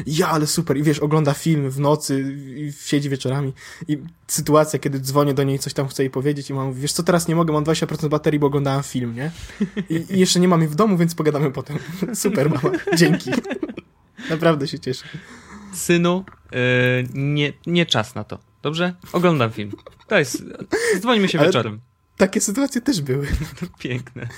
[0.06, 0.76] ja, ale super.
[0.76, 3.52] I wiesz, ogląda film w nocy, i siedzi wieczorami
[3.88, 7.02] i sytuacja, kiedy dzwonię do niej, coś tam chcę jej powiedzieć i mam, wiesz co,
[7.02, 9.30] teraz nie mogę, mam 20% baterii, bo oglądałem film, nie?
[9.90, 11.78] I, i jeszcze nie mam jej w domu, więc pogadamy potem.
[12.14, 12.78] Super, mama.
[12.96, 13.30] Dzięki.
[14.30, 15.04] Naprawdę się cieszę.
[15.72, 16.58] Synu, yy,
[17.14, 18.38] nie, nie czas na to.
[18.62, 18.94] Dobrze?
[19.12, 19.72] Oglądam film.
[20.08, 20.44] To jest,
[21.00, 21.80] dzwonimy się ale wieczorem.
[22.16, 23.26] Takie sytuacje też były.
[23.78, 24.28] Piękne.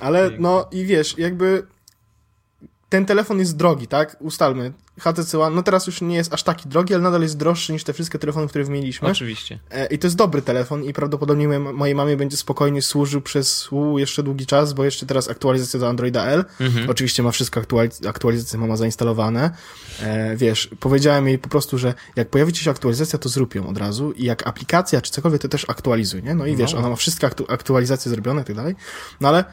[0.00, 0.42] Ale Piękne.
[0.42, 1.66] no i wiesz, jakby
[2.92, 4.16] ten telefon jest drogi, tak?
[4.20, 4.72] Ustalmy.
[5.00, 7.84] HTC One, no teraz już nie jest aż taki drogi, ale nadal jest droższy niż
[7.84, 9.08] te wszystkie telefony, które wymieniliśmy.
[9.08, 9.58] Oczywiście.
[9.70, 13.98] E, I to jest dobry telefon i prawdopodobnie mojej mamie będzie spokojnie służył przez u,
[13.98, 16.44] jeszcze długi czas, bo jeszcze teraz aktualizacja do Androida L.
[16.60, 16.90] Mhm.
[16.90, 19.50] Oczywiście ma wszystko aktualiz aktualizacje mama zainstalowane.
[20.00, 23.66] E, wiesz, powiedziałem jej po prostu, że jak pojawi ci się aktualizacja, to zrób ją
[23.66, 26.34] od razu i jak aplikacja czy cokolwiek, to też aktualizuj, nie?
[26.34, 26.78] No i wiesz, no.
[26.78, 28.74] ona ma wszystkie aktu aktualizacje zrobione i tak dalej.
[29.20, 29.44] No ale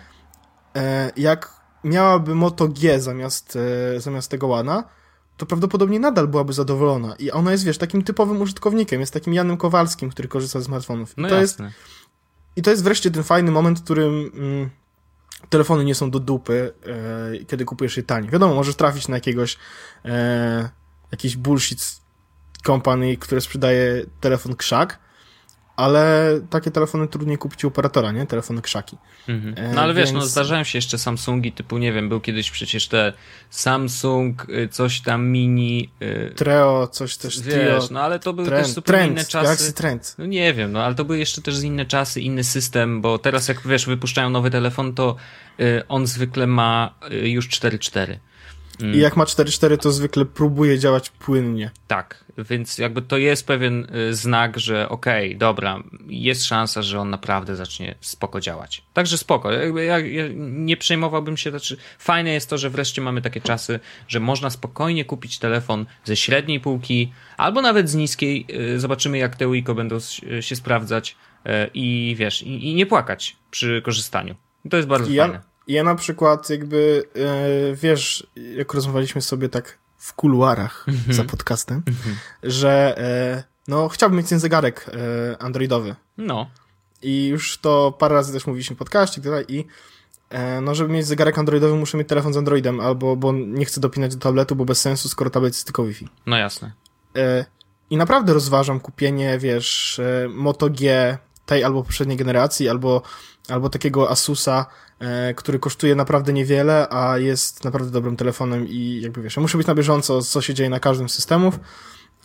[0.75, 3.57] e, jak miałaby Moto G zamiast,
[3.95, 4.83] e, zamiast tego Łana,
[5.37, 7.15] to prawdopodobnie nadal byłaby zadowolona.
[7.15, 11.13] I ona jest, wiesz, takim typowym użytkownikiem, jest takim Janem Kowalskim, który korzysta z smartfonów.
[11.17, 11.65] No to jasne.
[11.65, 11.77] Jest,
[12.55, 14.69] I to jest wreszcie ten fajny moment, w którym mm,
[15.49, 18.31] telefony nie są do dupy, e, kiedy kupujesz je taniej.
[18.31, 19.57] Wiadomo, możesz trafić na jakiegoś
[20.05, 20.69] e,
[21.11, 22.01] jakiś bullshit
[22.65, 24.99] company, które sprzedaje telefon krzak,
[25.79, 28.25] ale takie telefony trudniej kupić u operatora, nie?
[28.25, 28.97] Telefony krzaki.
[29.27, 29.53] Mhm.
[29.57, 32.87] E, no ale wiesz, no zdarzają się jeszcze Samsungi typu, nie wiem, był kiedyś przecież
[32.87, 33.13] te
[33.49, 35.89] Samsung, y, coś tam mini...
[36.01, 39.25] Y, Treo, coś też Wiesz, Trio, no ale to były trend, też zupełnie trend, inne
[39.25, 39.43] czasy.
[39.43, 40.15] Galaxy Trend.
[40.17, 43.47] No nie wiem, no ale to były jeszcze też inne czasy, inny system, bo teraz
[43.47, 45.15] jak wiesz, wypuszczają nowy telefon, to
[45.59, 48.17] y, on zwykle ma już 4.4.
[48.81, 51.71] I jak ma 4.4, to zwykle próbuje działać płynnie.
[51.87, 56.99] Tak, więc jakby to jest pewien y, znak, że okej, okay, dobra, jest szansa, że
[56.99, 58.83] on naprawdę zacznie spoko działać.
[58.93, 59.51] Także spoko.
[59.51, 63.79] Jakby ja, ja nie przejmowałbym się, znaczy fajne jest to, że wreszcie mamy takie czasy,
[64.07, 68.45] że można spokojnie kupić telefon ze średniej półki, albo nawet z niskiej.
[68.73, 69.97] Y, zobaczymy, jak te Wiko będą
[70.41, 71.15] się sprawdzać
[71.45, 74.35] y, i wiesz, i, i nie płakać przy korzystaniu.
[74.69, 75.48] To jest bardzo ja, fajne.
[75.69, 78.27] Ja na przykład jakby, e, wiesz,
[78.57, 81.13] jak rozmawialiśmy sobie tak w kuluarach mm -hmm.
[81.13, 82.13] za podcastem, mm -hmm.
[82.43, 85.95] że e, no chciałbym mieć ten zegarek e, androidowy.
[86.17, 86.49] No.
[87.01, 89.65] I już to parę razy też mówiliśmy w podcaście i tak dalej i
[90.61, 94.15] no, żeby mieć zegarek androidowy, muszę mieć telefon z Androidem, albo bo nie chcę dopinać
[94.15, 96.07] do tabletu, bo bez sensu, skoro tablet jest tylko Wi-Fi.
[96.25, 96.71] No jasne.
[97.89, 103.01] I naprawdę rozważam kupienie, wiesz, Moto G tej albo poprzedniej generacji, albo,
[103.49, 104.65] albo takiego Asusa,
[104.99, 109.67] E, który kosztuje naprawdę niewiele, a jest naprawdę dobrym telefonem i jakby wiesz, muszę być
[109.67, 111.59] na bieżąco, co się dzieje na każdym z systemów,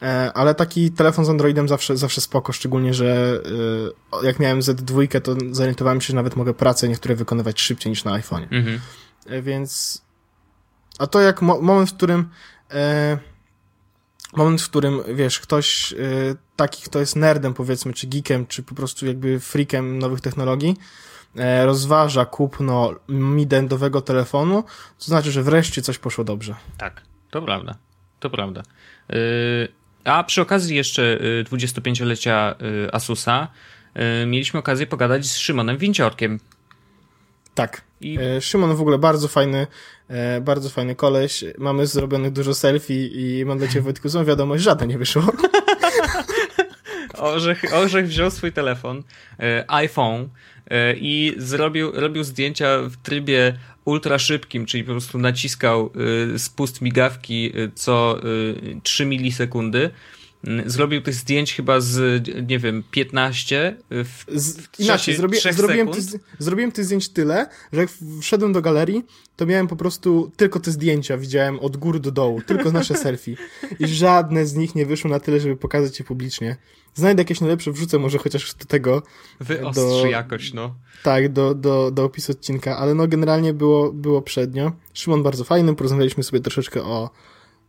[0.03, 3.41] e, ale taki telefon z Androidem zawsze, zawsze spoko, szczególnie, że
[4.23, 8.05] e, jak miałem Z2, to zorientowałem się, że nawet mogę pracę niektóre wykonywać szybciej niż
[8.05, 8.47] na iPhone'ie.
[8.51, 8.81] Mhm.
[9.43, 10.03] Więc
[10.99, 12.29] a to jak mo moment, w którym
[14.37, 15.95] moment, w którym, wiesz, ktoś
[16.57, 20.79] taki, kto jest nerdem, powiedzmy, czy geekiem, czy po prostu jakby freakiem nowych technologii, E,
[21.65, 24.65] rozważa kupno midendowego telefonu,
[24.99, 26.55] to znaczy, że wreszcie coś poszło dobrze.
[26.79, 27.75] Tak, to prawda.
[28.21, 28.63] To prawda.
[29.09, 29.17] Yy,
[30.05, 32.55] A przy okazji jeszcze 25-lecia
[32.93, 33.49] Asusa
[34.27, 36.41] mieliśmy okazję pogadać z Szymonem Winciorkiem.
[37.55, 37.83] Tak.
[38.01, 38.19] I...
[38.41, 39.67] Szymon w ogóle bardzo fajny,
[40.41, 41.45] bardzo fajny koleś.
[41.59, 45.23] Mamy zrobionych dużo selfie i mam dla ciebie Wojtku złą wiadomość, żadne nie wyszło.
[47.25, 49.03] Orzech, Orzech wziął swój telefon,
[49.69, 50.29] iPhone
[50.97, 55.91] i zrobił, robił zdjęcia w trybie ultra szybkim, czyli po prostu naciskał
[56.37, 58.21] spust migawki y, co
[58.83, 59.91] 3 y, milisekundy.
[60.67, 66.05] Zrobił tych zdjęć chyba z, nie wiem, 15 w, w Inaczej, zrobię, zrobiłem, tych,
[66.39, 69.05] zrobiłem tych zdjęć tyle, że jak wszedłem do galerii,
[69.37, 73.37] to miałem po prostu tylko te zdjęcia, widziałem od góry do dołu, tylko nasze selfie.
[73.79, 76.57] I żadne z nich nie wyszło na tyle, żeby pokazać je publicznie.
[76.95, 79.03] Znajdę jakieś najlepsze, wrzucę może chociaż do tego.
[79.41, 80.75] Wyostrzy do, jakoś, no.
[81.03, 84.73] Tak, do, do, do opisu odcinka, ale no generalnie było, było przednio.
[84.93, 87.11] Szymon bardzo fajny, porozmawialiśmy sobie troszeczkę o,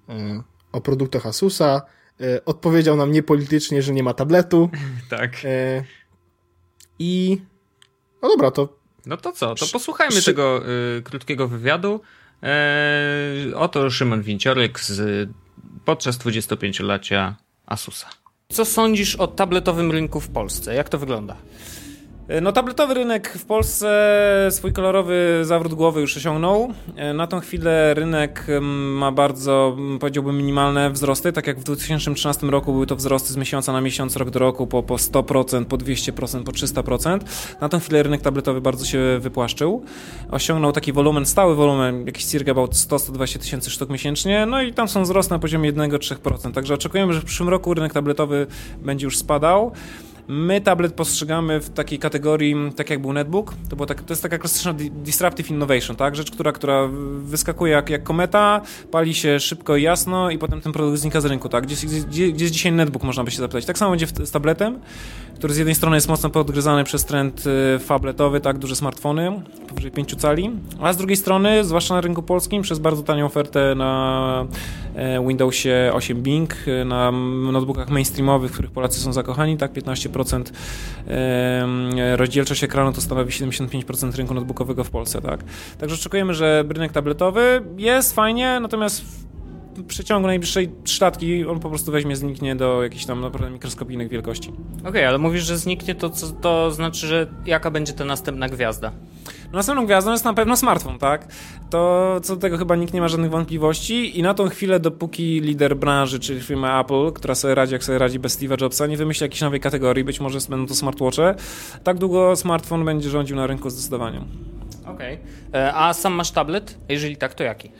[0.09, 1.81] e, o produktach Asusa.
[2.21, 4.69] E, odpowiedział nam niepolitycznie, że nie ma tabletu.
[5.09, 5.31] tak.
[5.43, 5.83] E,
[6.99, 7.41] I
[8.21, 8.77] no dobra, to.
[9.05, 9.55] No to co?
[9.55, 10.25] To posłuchajmy Szy...
[10.25, 10.61] tego
[10.97, 12.01] y, krótkiego wywiadu.
[12.43, 15.29] E, oto Szymon Winciorek z,
[15.85, 17.35] podczas 25-lecia
[17.65, 18.24] Asusa.
[18.49, 20.75] Co sądzisz o tabletowym rynku w Polsce?
[20.75, 21.35] Jak to wygląda?
[22.27, 26.73] E, no, tabletowy rynek w Polsce swój kolorowy zawrót głowy już osiągnął.
[26.95, 31.31] E, na tą chwilę rynek ma bardzo, powiedziałbym, minimalne wzrosty.
[31.31, 34.67] Tak jak w 2013 roku były to wzrosty z miesiąca na miesiąc, rok do roku
[34.67, 37.19] po, po 100%, po 200%, po 300%.
[37.61, 39.83] Na tą chwilę rynek tabletowy bardzo się wypłaszczył.
[40.31, 44.45] Osiągnął taki wolumen, stały wolumen, jakiś circa about 100-120 tysięcy sztuk miesięcznie.
[44.45, 46.51] No i tam są wzrosty na poziomie 1-3%.
[46.51, 48.47] Także oczekujemy, że w przyszłym roku rynek tabletowy
[48.81, 49.71] będzie już spadał.
[50.27, 54.23] My tablet postrzegamy w takiej kategorii, tak jak był netbook, to, było tak, to jest
[54.23, 56.15] taka klasyczna disruptive innovation, tak?
[56.15, 58.61] Rzecz, która, która wyskakuje jak, jak kometa,
[58.91, 61.63] pali się szybko i jasno i potem ten produkt znika z rynku, tak?
[61.65, 63.65] Gdzie, gdzie, gdzie jest dzisiaj netbook, można by się zapytać.
[63.65, 64.79] Tak samo będzie z tabletem,
[65.35, 67.43] który z jednej strony jest mocno podgryzany przez trend
[67.75, 68.57] y, fabletowy, tak?
[68.57, 73.03] Duże smartfony, powyżej 5 cali, a z drugiej strony, zwłaszcza na rynku polskim, przez bardzo
[73.03, 74.45] tanią ofertę na
[74.95, 77.11] e, Windowsie 8 Bing, na
[77.51, 79.73] notebookach mainstreamowych, w których Polacy są zakochani, tak?
[79.73, 80.53] 15 procent
[82.15, 85.43] rozdzielczość ekranu to stanowi 75% rynku notebookowego w Polsce, tak?
[85.77, 89.25] Także oczekujemy, że rynek tabletowy jest fajnie, natomiast
[89.75, 94.49] w przeciągu najbliższej trzylatki on po prostu weźmie, zniknie do jakichś tam naprawdę mikroskopijnych wielkości.
[94.49, 98.49] Okej, okay, ale mówisz, że zniknie, to, to, to znaczy, że jaka będzie ta następna
[98.49, 98.91] gwiazda?
[99.53, 101.27] Następną gwiazdą jest na pewno smartfon, tak?
[101.69, 105.41] To co do tego chyba nikt nie ma żadnych wątpliwości i na tą chwilę, dopóki
[105.41, 108.97] lider branży, czyli firma Apple, która sobie radzi, jak sobie radzi bez Steve'a Jobsa, nie
[108.97, 111.35] wymyśli jakiejś nowej kategorii, być może będą to smartwatche,
[111.83, 114.21] tak długo smartfon będzie rządził na rynku zdecydowanie.
[114.85, 115.19] Okej.
[115.49, 115.61] Okay.
[115.61, 116.77] E, a sam masz tablet?
[116.89, 117.71] Jeżeli tak, to jaki?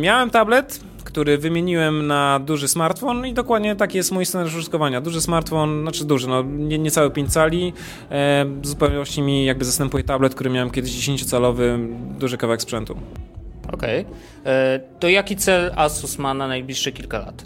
[0.00, 5.00] Miałem tablet, który wymieniłem na duży smartfon i dokładnie taki jest mój scenariusz użytkowania.
[5.00, 7.72] Duży smartfon, znaczy duży, no nie, niecałe 5 cali,
[8.60, 11.78] w zupełności mi jakby zastępuje tablet, który miałem kiedyś 10-calowy,
[12.18, 12.96] duży kawałek sprzętu.
[13.72, 14.00] Okej.
[14.00, 14.52] Okay.
[14.52, 17.44] E, to jaki cel Asus ma na najbliższe kilka lat?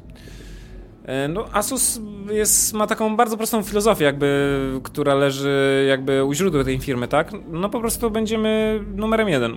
[1.06, 6.64] E, no, Asus jest, ma taką bardzo prostą filozofię, jakby, która leży jakby u źródła
[6.64, 7.32] tej firmy, tak?
[7.52, 9.56] No po prostu będziemy numerem jeden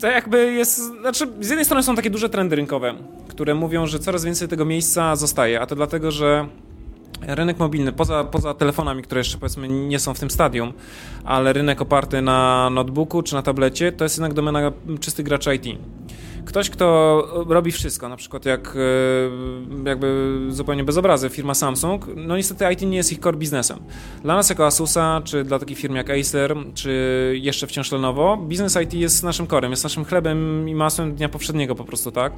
[0.00, 2.94] to jakby jest, znaczy z jednej strony są takie duże trendy rynkowe,
[3.28, 6.48] które mówią, że coraz więcej tego miejsca zostaje, a to dlatego, że
[7.22, 10.72] rynek mobilny, poza, poza telefonami, które jeszcze powiedzmy nie są w tym stadium,
[11.24, 15.78] ale rynek oparty na notebooku czy na tablecie, to jest jednak domena czystych graczy IT
[16.48, 22.36] ktoś, kto robi wszystko, na przykład jak e, jakby zupełnie bez obrazy firma Samsung, no
[22.36, 23.78] niestety IT nie jest ich core biznesem.
[24.22, 26.92] Dla nas jako Asusa, czy dla takich firm jak Acer, czy
[27.40, 31.74] jeszcze wciąż Lenovo, biznes IT jest naszym corem, jest naszym chlebem i masłem dnia powszedniego
[31.74, 32.32] po prostu, tak?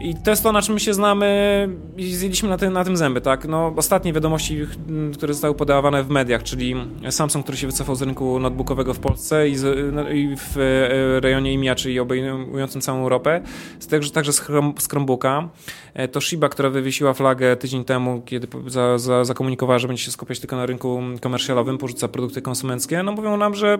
[0.00, 2.96] I to jest to, na czym my się znamy i zjedliśmy na, tym, na tym
[2.96, 3.48] zęby, tak?
[3.48, 4.66] No, ostatnie wiadomości,
[5.14, 6.74] które zostały podawane w mediach, czyli
[7.10, 11.20] Samsung, który się wycofał z rynku notebookowego w Polsce i, z, no, i w e,
[11.20, 13.42] rejonie IMIA, czyli obejmującym całą Europę,
[13.90, 15.48] także, także z Chromebooka.
[15.94, 20.40] E, Toshiba, która wywiesiła flagę tydzień temu, kiedy za, za, zakomunikowała, że będzie się skupiać
[20.40, 23.78] tylko na rynku komercjalowym, porzuca produkty konsumenckie, no mówią nam, że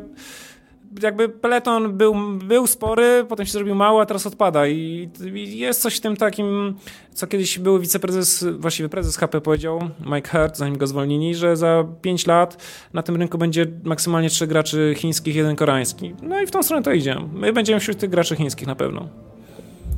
[1.02, 5.82] jakby peleton był, był spory, potem się zrobił mały, a teraz odpada I, i jest
[5.82, 6.74] coś w tym takim,
[7.14, 9.80] co kiedyś był wiceprezes, właściwie prezes HP powiedział,
[10.14, 14.46] Mike Hurt, zanim go zwolnili, że za 5 lat na tym rynku będzie maksymalnie 3
[14.46, 16.14] graczy chińskich, jeden koreański.
[16.22, 17.16] No i w tą stronę to idzie.
[17.32, 19.08] My będziemy wśród tych graczy chińskich na pewno.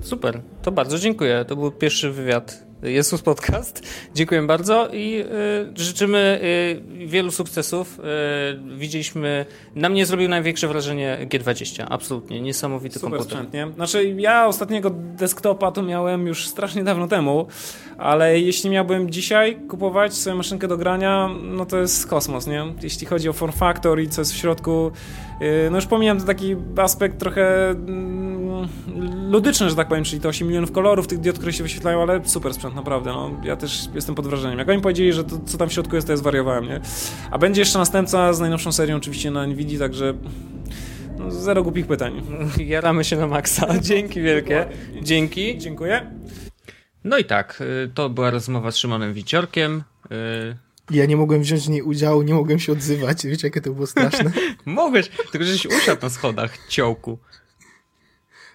[0.00, 1.44] Super, to bardzo dziękuję.
[1.48, 3.82] To był pierwszy wywiad Jesus Podcast.
[4.14, 6.40] Dziękuję bardzo i y, życzymy
[7.02, 8.00] y, wielu sukcesów.
[8.00, 11.86] Y, widzieliśmy, na mnie zrobił największe wrażenie G20.
[11.90, 13.38] Absolutnie, niesamowity Super komputer.
[13.38, 13.74] Sprzęt, nie?
[13.74, 17.46] Znaczy, ja ostatniego desktopa to miałem już strasznie dawno temu,
[17.98, 22.64] ale jeśli miałbym dzisiaj kupować swoją maszynkę do grania, no to jest kosmos, nie?
[22.82, 24.92] Jeśli chodzi o form factor i co jest w środku,
[25.42, 28.31] y, no już pomijam taki aspekt trochę mm,
[29.30, 32.20] ludyczny, że tak powiem, czyli to 8 milionów kolorów tych diod, które się wyświetlają, ale
[32.24, 33.30] super sprzęt, naprawdę, no.
[33.44, 34.58] Ja też jestem pod wrażeniem.
[34.58, 36.80] Jak oni powiedzieli, że to, co tam w środku jest, to ja zwariowałem, nie?
[37.30, 40.14] A będzie jeszcze następca z najnowszą serią oczywiście na Nvidia, także
[41.18, 42.22] no, zero głupich pytań.
[42.66, 43.78] Jaramy się na maksa.
[43.80, 44.66] Dzięki wielkie.
[45.02, 45.58] Dzięki.
[45.58, 46.10] Dziękuję.
[47.04, 49.82] No i tak, y, to była rozmowa z Szymonem Wiciorkiem.
[50.12, 50.56] Y,
[50.90, 53.26] Ja nie mogłem wziąć w niej udziału, nie mogłem się odzywać.
[53.26, 54.32] Wiecie, jakie to było straszne?
[54.66, 57.18] Mogłeś, tylko żeś usiadł na schodach, ciołku.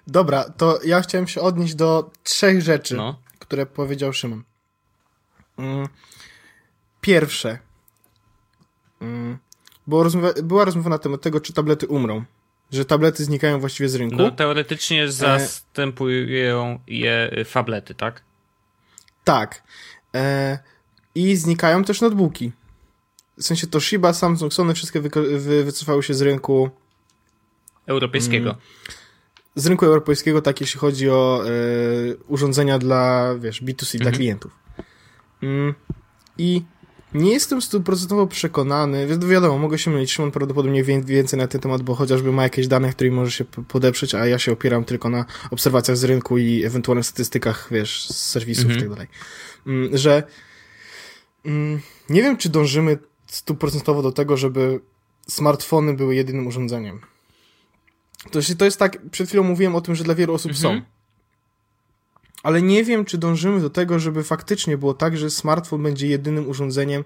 [0.08, 3.20] Dobra, to ja chciałem się odnieść do trzech rzeczy, No.
[3.40, 4.44] które powiedział Szymon.
[5.58, 5.88] Mm,
[7.02, 7.60] Pierwsze.
[9.02, 9.38] Mm,
[9.88, 12.24] Było rozmowa, była rozmowa na temat tego, czy tablety umrą.
[12.72, 14.16] Że tablety znikają właściwie z rynku.
[14.18, 18.24] No, teoretycznie zastępują je fablety, tak?
[19.24, 19.64] Tak.
[20.16, 20.60] E,
[21.16, 22.52] I znikają też notebooki.
[23.38, 25.02] W sensie Toshiba, Samsung, Sony wszystkie
[25.64, 26.70] wycofały się z rynku
[27.86, 28.50] Europejskiego.
[28.50, 28.62] Mm.
[29.58, 31.50] Z rynku europejskiego, tak jeśli chodzi o e,
[32.28, 34.16] urządzenia dla, wiesz, B2C, dla Mhm.
[34.16, 34.52] klientów.
[35.44, 35.74] Mm,
[36.38, 36.62] I
[37.14, 41.62] nie jestem stuprocentowo przekonany, wi- wiadomo, mogę się mylić, Szymon prawdopodobnie wie więcej na ten
[41.62, 45.10] temat, bo chociażby ma jakieś dane, którymi może się podeprzeć, a ja się opieram tylko
[45.10, 48.80] na obserwacjach z rynku i ewentualnych statystykach, wiesz, z serwisów Mhm.
[48.80, 49.08] i tak dalej.
[49.68, 50.24] Mm, Że
[51.46, 54.80] mm, nie wiem, czy dążymy stuprocentowo do tego, żeby
[55.28, 57.00] smartfony były jedynym urządzeniem.
[58.32, 60.80] To, się- to jest tak, przed chwilą mówiłem o tym, że dla wielu osób Mhm.
[60.80, 60.86] są.
[62.44, 66.50] Ale nie wiem, czy dążymy do tego, żeby faktycznie było tak, że smartfon będzie jedynym
[66.50, 67.04] urządzeniem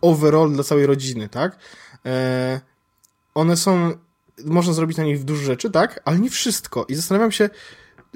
[0.00, 1.58] overall dla całej rodziny, tak?
[2.06, 2.60] E,
[3.34, 3.92] one są,
[4.44, 6.00] można zrobić na nich dużo rzeczy, tak?
[6.04, 6.84] Ale nie wszystko.
[6.88, 7.50] I zastanawiam się,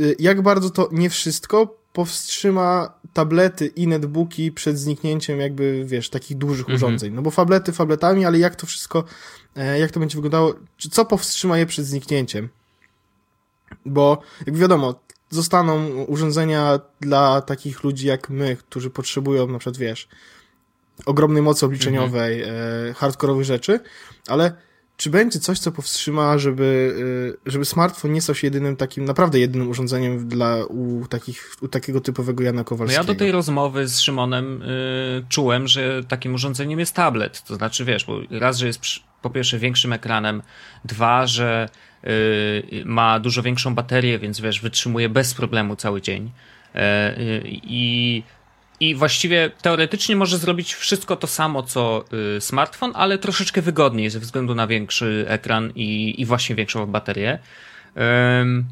[0.01, 6.39] y, jak bardzo to nie wszystko powstrzyma tablety i netbooki przed zniknięciem jakby, wiesz, takich
[6.39, 6.77] dużych Mhm.
[6.77, 7.13] urządzeń.
[7.13, 9.05] No bo fablety fabletami, ale jak to wszystko,
[9.57, 10.55] e, jak to będzie wyglądało,
[10.91, 12.49] co powstrzyma je przed zniknięciem?
[13.87, 14.95] Bo, jak wiadomo,
[15.31, 20.09] zostaną urządzenia dla takich ludzi jak my, którzy potrzebują na przykład, wiesz,
[21.07, 22.49] ogromnej mocy obliczeniowej, e,
[22.97, 23.81] hardkorowych rzeczy,
[24.29, 24.53] ale
[24.97, 26.95] czy będzie coś, co powstrzyma, żeby,
[27.47, 31.69] e, żeby smartfon nie stał się jedynym takim, naprawdę jedynym urządzeniem dla u, takich, u
[31.69, 33.03] takiego typowego Jana No Kowalskiego?
[33.03, 37.43] ja do tej rozmowy z Szymonem y, czułem, że takim urządzeniem jest tablet.
[37.43, 38.81] To znaczy, wiesz, bo raz, że jest
[39.23, 40.43] po pierwsze większym ekranem,
[40.85, 41.69] dwa, że
[42.05, 46.31] y, ma dużo większą baterię, więc wiesz, wytrzymuje bez problemu cały dzień.
[46.75, 47.43] E, y,
[48.85, 52.05] I właściwie teoretycznie może zrobić wszystko to samo co
[52.37, 57.39] y, smartfon, ale troszeczkę wygodniej ze względu na większy ekran i, i właśnie większą baterię.
[58.41, 58.65] Ym,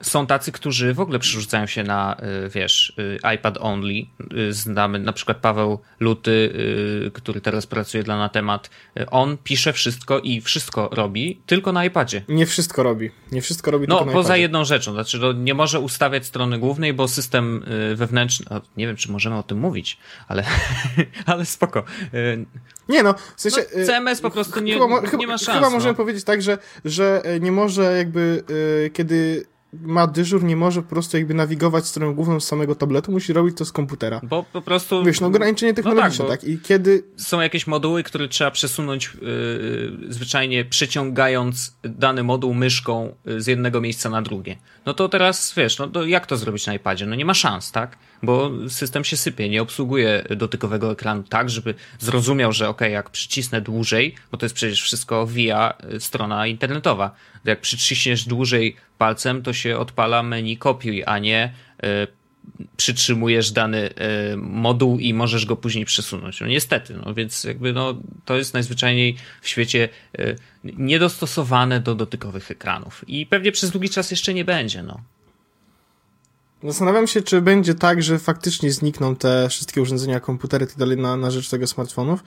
[0.00, 4.06] są tacy, którzy w ogóle przerzucają się na, y, wiesz, y, iPad only.
[4.38, 6.52] Y, Znamy na przykład Paweł Luty,
[7.14, 8.70] który teraz pracuje dla na temat.
[9.10, 12.22] On pisze wszystko i wszystko robi tylko na iPadzie.
[12.28, 13.10] Nie wszystko robi.
[13.32, 14.42] Nie wszystko robi No, tylko na poza iPadzie.
[14.42, 19.12] jedną rzeczą, znaczy nie może ustawiać strony głównej, bo system wewnętrzny, o, nie wiem, czy
[19.12, 20.44] możemy o tym mówić, ale,
[21.26, 21.84] ale spoko.
[22.88, 23.60] Nie no, w sensie...
[23.76, 25.96] No, CMS po prostu nie- chyba, nie ma szans, Chyba możemy no.
[25.96, 28.44] powiedzieć tak, że, że nie może jakby,
[28.92, 33.32] kiedy ma dyżur, nie może po prostu jakby nawigować stroną główną z samego tabletu, musi
[33.32, 34.20] robić to z komputera.
[34.22, 35.04] bo po prostu...
[35.04, 36.44] Wiesz, no ograniczenie technologiczne, bo- tak?
[36.44, 43.40] I kiedy są jakieś moduły, które trzeba przesunąć yy, zwyczajnie przeciągając dany moduł myszką y,
[43.40, 44.56] z jednego miejsca na drugie.
[44.86, 47.06] No to teraz wiesz, no to jak to zrobić na iPadzie?
[47.06, 47.98] No nie ma szans, tak?
[48.22, 53.60] Bo system się sypie, nie obsługuje dotykowego ekranu tak, żeby zrozumiał, że ok, jak przycisnę
[53.60, 57.14] dłużej, bo to jest przecież wszystko via y, strona internetowa.
[57.44, 61.52] To jak przyciśniesz dłużej palcem, to się odpala menu kopiuj, a nie
[61.84, 62.06] y,
[62.76, 66.40] przytrzymujesz dany e, moduł i możesz go później przesunąć.
[66.40, 72.50] No niestety, no więc jakby no, to jest najzwyczajniej w świecie e, niedostosowane do dotykowych
[72.50, 73.04] ekranów.
[73.08, 75.00] I pewnie przez długi czas jeszcze nie będzie, no.
[76.66, 80.96] Zastanawiam się, czy będzie tak, że faktycznie znikną te wszystkie urządzenia, komputery i tak dalej
[80.96, 82.24] na, na rzecz tego smartfonów.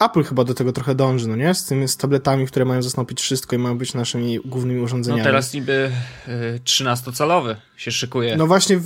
[0.00, 1.54] Apple chyba do tego trochę dąży, no nie?
[1.54, 5.22] Z tymi z tabletami, które mają zastąpić wszystko i mają być naszymi głównymi urządzeniami.
[5.22, 5.90] No teraz niby
[6.28, 8.36] e, 13-calowy się szykuje.
[8.36, 8.80] No właśnie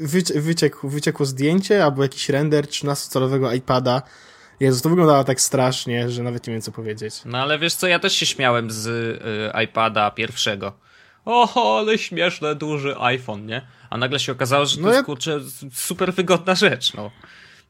[0.00, 4.02] wycie, wyciekł, wyciekło zdjęcie albo jakiś render 13-calowego iPada.
[4.60, 7.14] Jezu, to wyglądało tak strasznie, że nawet nie wiem co powiedzieć.
[7.24, 8.86] No ale wiesz co, ja też się śmiałem z
[9.54, 10.72] e, iPada pierwszego.
[11.24, 13.66] Oho, ale śmieszne, duży iPhone, nie?
[13.90, 15.04] A nagle się okazało, że to no jest, ja...
[15.04, 15.40] kurczę,
[15.72, 17.10] super wygodna rzecz, no.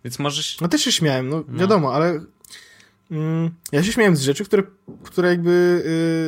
[0.05, 0.61] Więc możesz...
[0.61, 1.61] No też się śmiałem, no, no.
[1.61, 2.21] wiadomo, ale
[3.11, 4.63] mm, ja się śmiałem z rzeczy, które,
[5.05, 5.83] które jakby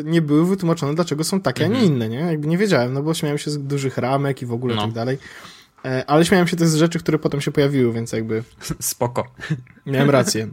[0.06, 1.72] y, nie były wytłumaczone, dlaczego są takie, mhm.
[1.72, 1.96] a nie mhm.
[1.96, 2.30] inne, nie?
[2.32, 4.82] Jakby nie wiedziałem, no bo śmiałem się z dużych ramek i w ogóle no.
[4.82, 5.18] tak dalej.
[5.86, 8.44] E, ale śmiałem się też z rzeczy, które potem się pojawiły, więc jakby...
[8.80, 9.24] Spoko.
[9.86, 10.48] Miałem rację.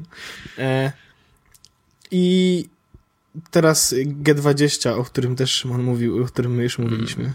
[0.57, 0.91] E,
[2.11, 2.65] I
[3.51, 7.33] teraz G20, o którym też Szymon mówił, o którym my już mówiliśmy.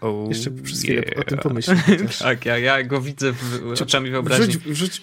[0.00, 1.18] Oh, Jeszcze przez chwilę yeah.
[1.18, 1.78] o tym pomyśleć.
[2.18, 4.46] tak, ja, ja go widzę w, oczami wyobraźni.
[4.46, 5.00] Wrzuć, wrzuć,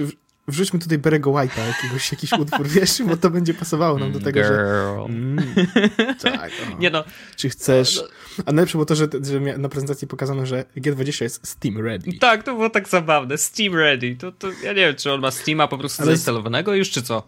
[0.48, 4.40] wrzućmy tutaj Berego White'a, jakiegoś, jakiś utwór, wiesz, bo to będzie pasowało nam do tego,
[4.40, 4.48] Girl.
[4.48, 5.06] że...
[5.10, 5.46] Mm,
[6.22, 6.52] tak.
[6.76, 6.80] O.
[6.80, 7.04] Nie no.
[7.36, 8.04] Czy chcesz...
[8.46, 12.14] A najlepsze było to, że, że na prezentacji pokazano, że G20 jest Steam Ready.
[12.20, 13.38] Tak, to było tak zabawne.
[13.38, 14.16] Steam Ready.
[14.16, 16.12] To, to ja nie wiem, czy on ma Steama po prostu Ale...
[16.12, 17.24] zainstalowanego już, czy co?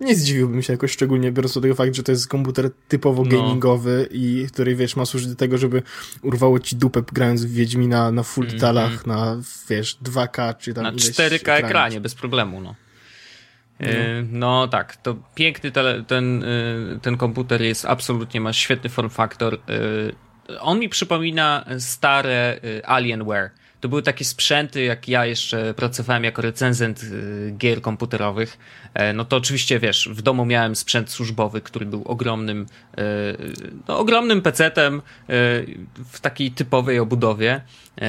[0.00, 3.30] Nie zdziwiłbym się jakoś szczególnie, biorąc pod uwagę fakt, że to jest komputer typowo no.
[3.30, 5.82] gamingowy i który, wiesz, ma służyć do tego, żeby
[6.22, 9.06] urwało ci dupę grając w Wiedźmina na full mm -hmm.
[9.06, 9.36] na,
[9.68, 12.74] wiesz, 2K czy tam Na 4K ekranie, bez problemu, no.
[13.80, 13.88] No.
[13.88, 14.68] E, no.
[14.68, 16.46] tak, to piękny tele, ten, e,
[17.02, 19.54] ten komputer jest absolutnie, ma świetny form factor.
[19.54, 23.50] E, on mi przypomina stare Alienware
[23.84, 28.58] to były takie sprzęty, jak ja jeszcze pracowałem jako recenzent y, gier komputerowych.
[28.94, 32.66] E, no to oczywiście, wiesz, w domu miałem sprzęt służbowy, który był ogromnym,
[32.98, 33.02] e,
[33.88, 35.00] no, ogromnym pecetem e,
[36.04, 37.60] w takiej typowej obudowie.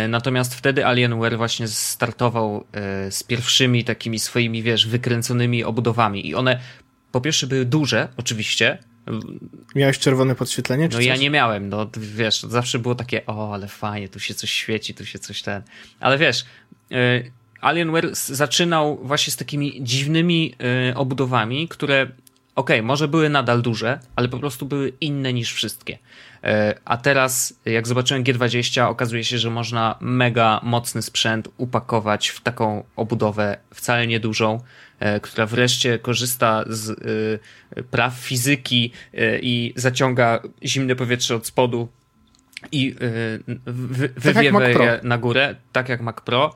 [0.10, 2.66] Natomiast wtedy Alienware właśnie startował
[3.10, 6.60] z pierwszymi takimi swoimi, wiesz, wykręconymi obudowami i one
[7.12, 8.78] po pierwsze były duże, oczywiście,
[9.76, 10.84] Miałeś czerwone podświetlenie?
[10.88, 11.06] no coś?
[11.06, 14.94] ja nie miałem, no wiesz, zawsze było takie, o, ale fajnie, tu się coś świeci,
[14.94, 15.62] tu się coś ten.
[16.00, 16.46] Ale wiesz,
[16.92, 17.32] y,
[17.62, 20.56] Alienware zaczynał właśnie z takimi dziwnymi
[20.92, 22.08] y, obudowami, które,
[22.56, 25.94] okej, okay, może były nadal duże, ale po prostu były inne niż wszystkie.
[25.94, 26.00] Y,
[26.86, 32.84] a teraz, jak zobaczyłem G20, okazuje się, że można mega mocny sprzęt upakować w taką
[32.96, 34.60] obudowę wcale niedużą,
[35.00, 41.88] E, która wreszcie korzysta z e, praw fizyki e, i zaciąga zimne powietrze od spodu
[42.72, 43.04] i tak
[44.16, 46.54] wywiewa je na górę, tak jak Mac Pro.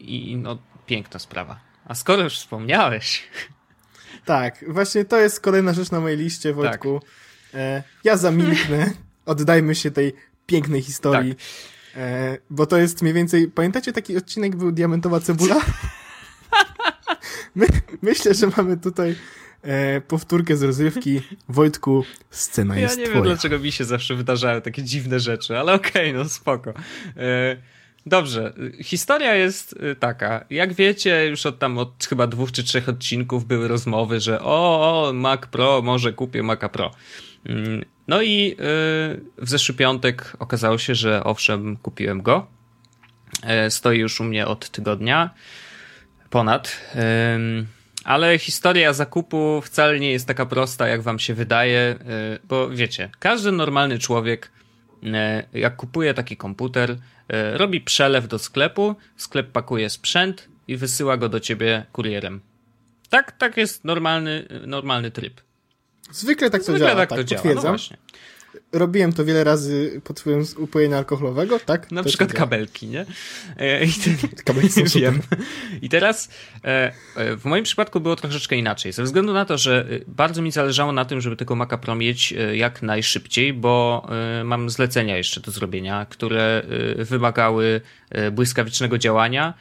[0.00, 1.60] I no, piękna sprawa.
[1.84, 3.22] A skoro już wspomniałeś.
[4.24, 7.00] Tak, właśnie to jest kolejna rzecz na mojej liście, Wojtku.
[7.52, 7.60] Tak.
[8.04, 8.90] Ja zamilknę,
[9.26, 10.12] oddajmy się tej
[10.46, 11.34] pięknej historii.
[11.34, 11.44] Tak.
[12.50, 13.48] Bo to jest mniej więcej.
[13.48, 15.60] Pamiętacie taki odcinek był Diamentowa Cebula?
[17.54, 17.66] My,
[18.02, 19.16] myślę, że mamy tutaj
[19.62, 21.22] e, powtórkę z rozrywki.
[21.48, 23.24] Wojtku, scena ja jest Ja nie twoja.
[23.24, 26.70] wiem, dlaczego mi się zawsze wydarzają takie dziwne rzeczy, ale okej, okay, no spoko.
[27.16, 27.56] E,
[28.06, 28.52] dobrze,
[28.82, 30.44] historia jest e, taka.
[30.50, 35.08] Jak wiecie, już od tam od chyba dwóch czy trzech odcinków były rozmowy, że o,
[35.08, 36.90] o Mac Pro, może kupię Maca Pro.
[37.44, 38.56] Mm, no i e,
[39.38, 42.46] w zeszły piątek okazało się, że owszem, kupiłem go.
[43.42, 45.30] E, stoi już u mnie od tygodnia
[46.30, 46.80] ponad.
[48.04, 51.96] Ale historia zakupu wcale nie jest taka prosta, jak wam się wydaje, e,
[52.44, 54.52] bo wiecie, każdy normalny człowiek,
[55.52, 56.96] jak kupuje taki komputer,
[57.28, 62.40] e, robi przelew do sklepu, sklep pakuje sprzęt i wysyła go do ciebie kurierem.
[63.08, 65.40] Tak, tak jest normalny, normalny tryb.
[66.10, 67.54] Zwykle tak to Zwykle działa, tak, tak to działa.
[67.54, 67.96] No właśnie
[68.74, 71.92] robiłem to wiele razy pod wpływem upojenia alkoholowego, tak?
[71.92, 73.06] Na przykład kabelki, nie?
[73.58, 75.20] E, I te, kabelki są wiem.
[75.82, 76.28] I teraz
[76.64, 78.92] e, e, w moim przypadku było troszeczkę inaczej.
[78.92, 82.34] Ze względu na to, że bardzo mi zależało na tym, żeby tego Maca Pro mieć
[82.54, 84.06] jak najszybciej, bo
[84.44, 86.62] mam zlecenia jeszcze do zrobienia, które
[86.98, 87.80] wymagały
[88.32, 89.54] błyskawicznego działania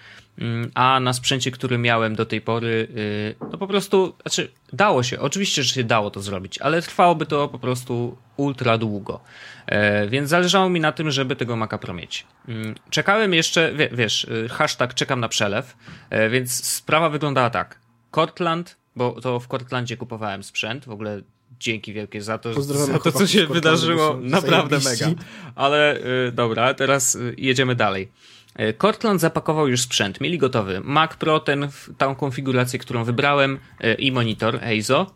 [0.73, 5.19] a na sprzęcie, który miałem do tej pory, y, no po prostu, znaczy dało się,
[5.19, 9.19] oczywiście, że się dało to zrobić, ale trwałoby to po prostu ultra długo.
[9.65, 12.25] E, więc zależało mi na tym, żeby tego Maca Pro mieć.
[12.47, 15.75] Mm, czekałem jeszcze, wiesz, y, hashtag czekam na przelew,
[16.09, 17.79] e, więc sprawa wyglądała tak.
[18.11, 21.21] Cortland, bo to w Cortlandzie kupowałem sprzęt, w ogóle
[21.59, 25.21] dzięki wielkie za to, za to co się wydarzyło, naprawdę mega.
[25.55, 28.11] Ale y, dobra, teraz jedziemy dalej.
[28.55, 33.93] E, Cortland zapakował już sprzęt, mieli gotowy Mac Pro, ten, tą konfigurację, którą wybrałem e,
[33.93, 35.13] i monitor EIZO.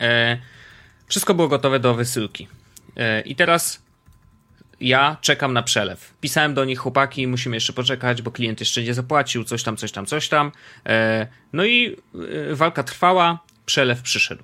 [0.00, 0.38] E,
[1.06, 2.48] wszystko było gotowe do wysyłki.
[3.24, 3.82] I teraz
[4.80, 6.14] ja czekam na przelew.
[6.20, 9.92] Pisałem do nich, chłopaki, musimy jeszcze poczekać, bo klient jeszcze nie zapłacił, coś tam, coś
[9.92, 10.52] tam, coś tam.
[11.52, 11.96] No i
[12.52, 14.42] walka trwała, przelew przyszedł.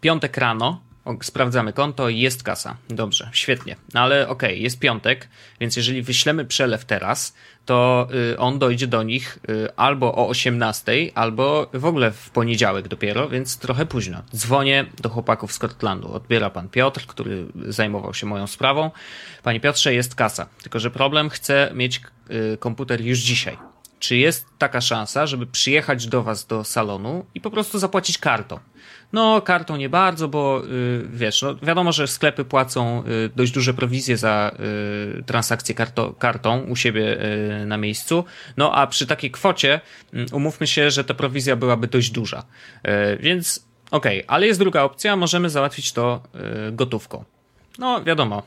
[0.00, 0.80] Piątek rano
[1.22, 2.76] sprawdzamy konto, jest kasa.
[2.88, 3.76] Dobrze, świetnie.
[3.94, 5.28] No ale okej, okay, jest piątek,
[5.60, 7.34] więc jeżeli wyślemy przelew teraz,
[7.64, 12.88] to y, on dojdzie do nich y, albo o 18, albo w ogóle w poniedziałek
[12.88, 14.22] dopiero, więc trochę późno.
[14.36, 16.12] Dzwonię do chłopaków z Scotlandu.
[16.12, 18.90] Odbiera pan Piotr, który zajmował się moją sprawą.
[19.42, 20.46] Panie Piotrze, jest kasa.
[20.62, 22.00] Tylko, że problem, chcę mieć
[22.30, 23.71] y, komputer już dzisiaj.
[24.02, 28.58] Czy jest taka szansa, żeby przyjechać do was do salonu i po prostu zapłacić kartą?
[29.12, 33.74] No, kartą nie bardzo, bo yy, wiesz, no, wiadomo, że sklepy płacą yy, dość duże
[33.74, 34.56] prowizje za
[35.16, 37.24] yy, transakcje karto, kartą u siebie
[37.62, 38.24] y, na miejscu.
[38.56, 39.80] No, a przy takiej kwocie
[40.32, 42.40] umówmy się, że ta prowizja byłaby dość duża.
[42.40, 46.22] Y, więc okej, okay, ale jest druga opcja, możemy załatwić to
[46.68, 47.24] y, gotówką.
[47.78, 48.42] No, wiadomo,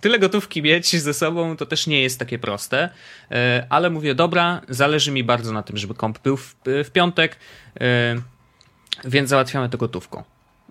[0.00, 2.88] tyle gotówki mieć ze sobą to też nie jest takie proste,
[3.68, 7.36] ale mówię, dobra, zależy mi bardzo na tym, żeby komp był w, w piątek
[9.04, 10.22] więc załatwiamy to gotówką.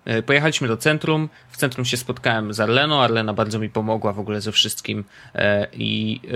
[0.04, 1.28] E, pojechaliśmy do centrum.
[1.50, 3.00] W centrum się spotkałem z Arleną.
[3.00, 6.30] Arlena bardzo mi pomogła w ogóle ze wszystkim e, i e,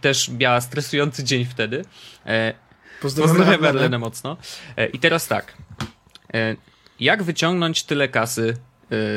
[0.00, 1.84] też miała stresujący dzień wtedy.
[3.02, 4.36] Pozdrawiam, Pozdrawiam Arlenę mocno.
[4.92, 5.54] I teraz tak.
[7.00, 8.56] Jak wyciągnąć tyle kasy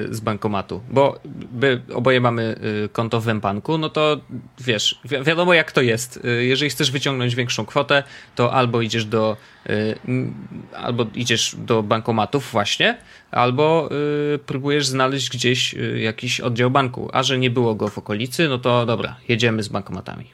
[0.10, 1.20] z bankomatu, bo
[1.62, 2.56] my oboje mamy
[2.86, 4.22] y, konto w banku, no to
[4.60, 6.26] wiesz, wi wiadomo jak to jest.
[6.26, 8.04] Y, jeżeli chcesz wyciągnąć większą kwotę,
[8.36, 9.38] to albo idziesz do
[10.76, 12.98] albo idziesz do bankomatów właśnie,
[13.32, 13.90] albo
[14.46, 18.86] próbujesz znaleźć gdzieś jakiś oddział banku, a że nie było go w okolicy, no to
[18.86, 20.26] dobra, jedziemy z bankomatami.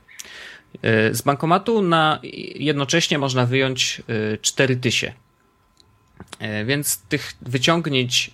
[1.11, 2.19] Z bankomatu na
[2.55, 4.01] jednocześnie można wyjąć
[4.41, 5.24] 4000 E,
[6.65, 8.31] więc tych wyciągnięć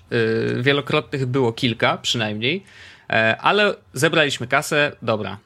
[0.59, 2.63] e, wielokrotnych było kilka przynajmniej,
[3.09, 5.37] e, ale zebraliśmy kasę, dobra.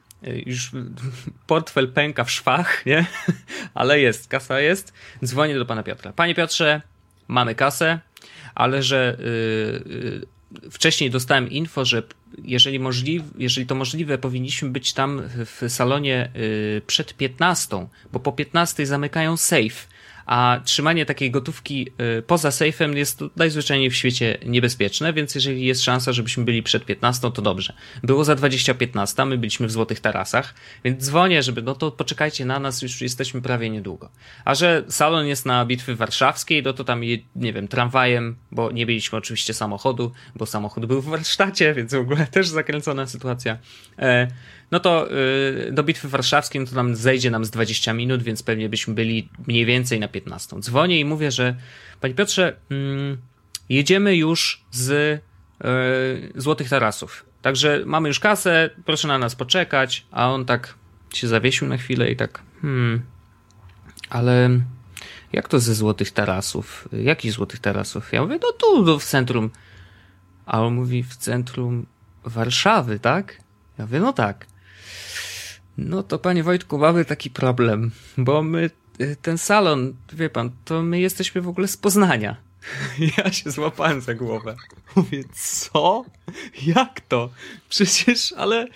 [0.45, 0.71] Już
[1.47, 3.05] portfel pęka w szwach, nie?
[3.73, 4.93] Ale jest, kasa jest.
[5.25, 6.13] Dzwonię do pana Piotra.
[6.13, 6.81] Panie Piotrze,
[7.27, 7.99] mamy kasę,
[8.55, 9.17] ale że
[10.71, 12.03] wcześniej dostałem info, że
[12.43, 16.31] jeżeli, możliwe, jeżeli to możliwe, powinniśmy być tam w salonie
[16.87, 19.94] przed 15, bo po 15 zamykają safe
[20.25, 21.87] a trzymanie takiej gotówki
[22.19, 26.85] y, poza sejfem jest najzwyczajniej w świecie niebezpieczne, więc jeżeli jest szansa, żebyśmy byli przed
[26.85, 27.73] 15, to dobrze.
[28.03, 30.53] Było za 20-15, my byliśmy w Złotych Tarasach,
[30.83, 34.09] więc dzwonię, żeby, no to poczekajcie na nas, już jesteśmy prawie niedługo.
[34.45, 37.01] A że salon jest na Bitwy Warszawskiej, no to tam,
[37.35, 41.97] nie wiem, tramwajem, bo nie mieliśmy oczywiście samochodu, bo samochód był w warsztacie, więc w
[41.97, 43.57] ogóle też zakręcona sytuacja.
[44.71, 48.43] No to y, do Bitwy Warszawskiej no to nam zejdzie nam z 20 minut, więc
[48.43, 50.59] pewnie byśmy byli mniej więcej na 15.
[50.59, 51.55] Dzwonię i mówię, że
[52.01, 53.17] Panie Piotrze, mm,
[53.69, 55.21] jedziemy już z y,
[56.35, 57.25] Złotych Tarasów.
[57.41, 60.75] Także mamy już kasę, proszę na nas poczekać, a on tak
[61.13, 63.01] się zawiesił na chwilę i tak, hmm,
[64.09, 64.49] ale
[65.33, 66.87] jak to ze Złotych Tarasów?
[66.91, 68.13] Jakich Złotych Tarasów?
[68.13, 69.49] Ja mówię, no tu, w centrum.
[70.45, 71.85] A on mówi, w centrum
[72.23, 73.37] Warszawy, tak?
[73.77, 74.47] Ja mówię, no tak.
[75.77, 78.69] No to panie Wojtku, mamy taki problem, bo my,
[79.01, 82.35] y, ten salon, wie pan, to my jesteśmy w ogóle z Poznania.
[83.17, 84.55] Ja się złapałem za głowę.
[84.95, 86.05] Mówię, co?
[86.65, 87.29] Jak to?
[87.69, 88.67] Przecież, ale,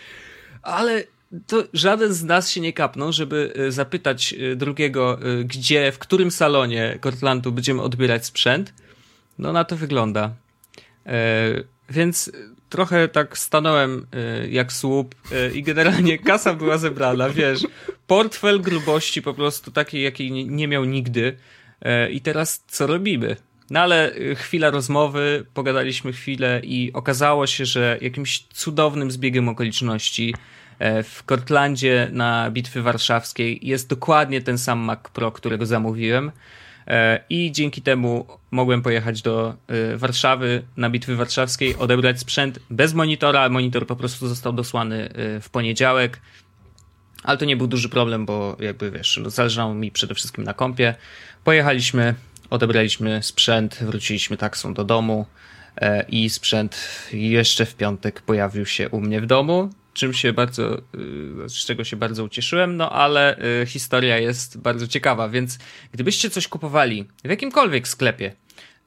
[0.61, 1.03] ale
[1.47, 6.31] to żaden z nas się nie kapnął, żeby y, zapytać y, drugiego, gdzie, w którym
[6.31, 8.73] salonie Cortlandu będziemy odbierać sprzęt.
[9.39, 10.33] No na to wygląda.
[11.05, 12.31] E, więc
[12.70, 14.07] trochę tak stanąłem
[14.43, 17.67] y, jak słup y, i generalnie kasa była zebrana, wiesz.
[18.07, 21.38] Portfel grubości po prostu takiej, jakiej nie, miał nigdy.
[21.86, 23.36] Y, I teraz co robimy?
[23.70, 30.36] No ale chwila rozmowy, pogadaliśmy chwilę i okazało się, że jakimś cudownym zbiegiem okoliczności
[31.03, 36.32] w Cortlandzie na Bitwy Warszawskiej jest dokładnie ten sam Mac Pro, którego zamówiłem.
[36.89, 42.93] E, i dzięki temu mogłem pojechać do e, Warszawy na bitwy warszawskiej, odebrać sprzęt bez
[42.93, 43.49] monitora.
[43.49, 46.19] Monitor po prostu został dosłany e, w poniedziałek.
[47.23, 50.53] Ale to nie był duży problem, bo jakby wiesz, no, zależało mi przede wszystkim na
[50.53, 50.95] kompie.
[51.43, 52.15] Pojechaliśmy,
[52.49, 55.25] odebraliśmy sprzęt, wróciliśmy taksą do domu
[56.09, 61.49] i sprzęt jeszcze w piątek pojawił się u mnie w domu czym się bardzo, y,
[61.49, 65.57] z czego się bardzo ucieszyłem, no ale y, historia jest bardzo ciekawa, więc
[65.91, 68.35] gdybyście coś kupowali w jakimkolwiek sklepie,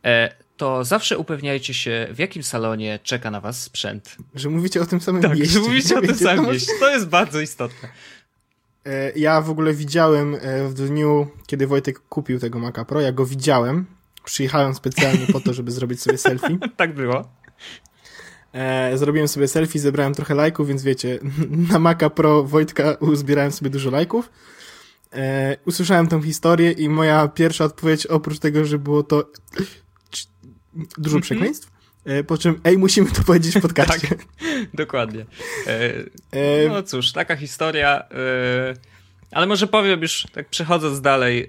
[0.05, 4.17] e, to zawsze upewniajcie się, w jakim salonie czeka na was sprzęt.
[4.35, 5.55] Że mówicie o tym samym tak, mieście.
[5.55, 6.73] że mówicie o tym samym mieście.
[6.81, 7.89] To jest bardzo istotne.
[8.87, 13.13] E, ja w ogóle widziałem e, w dniu, kiedy Wojtek kupił tego Maca Pro, ja
[13.13, 13.87] go widziałem.
[14.25, 16.59] Przyjechałem specjalnie po to, żeby zrobić sobie selfie.
[16.77, 17.29] tak było.
[18.53, 21.19] E, zrobiłem sobie selfie, zebrałem trochę lajków, więc wiecie,
[21.73, 24.31] na Maca Pro Wojtka uzbierałem sobie dużo lajków.
[25.13, 29.31] E, usłyszałem tą historię i moja pierwsza odpowiedź, oprócz tego, że było to
[30.99, 31.23] dużo -hmm.
[31.23, 31.71] przekleństw,
[32.27, 34.09] po czym, ej, musimy to powiedzieć w podcaście.
[34.09, 34.19] tak,
[34.75, 35.27] dokładnie.
[36.33, 38.03] E, no cóż, taka historia.
[38.11, 38.75] E,
[39.31, 41.49] ale może powiem już, tak przechodząc dalej, e,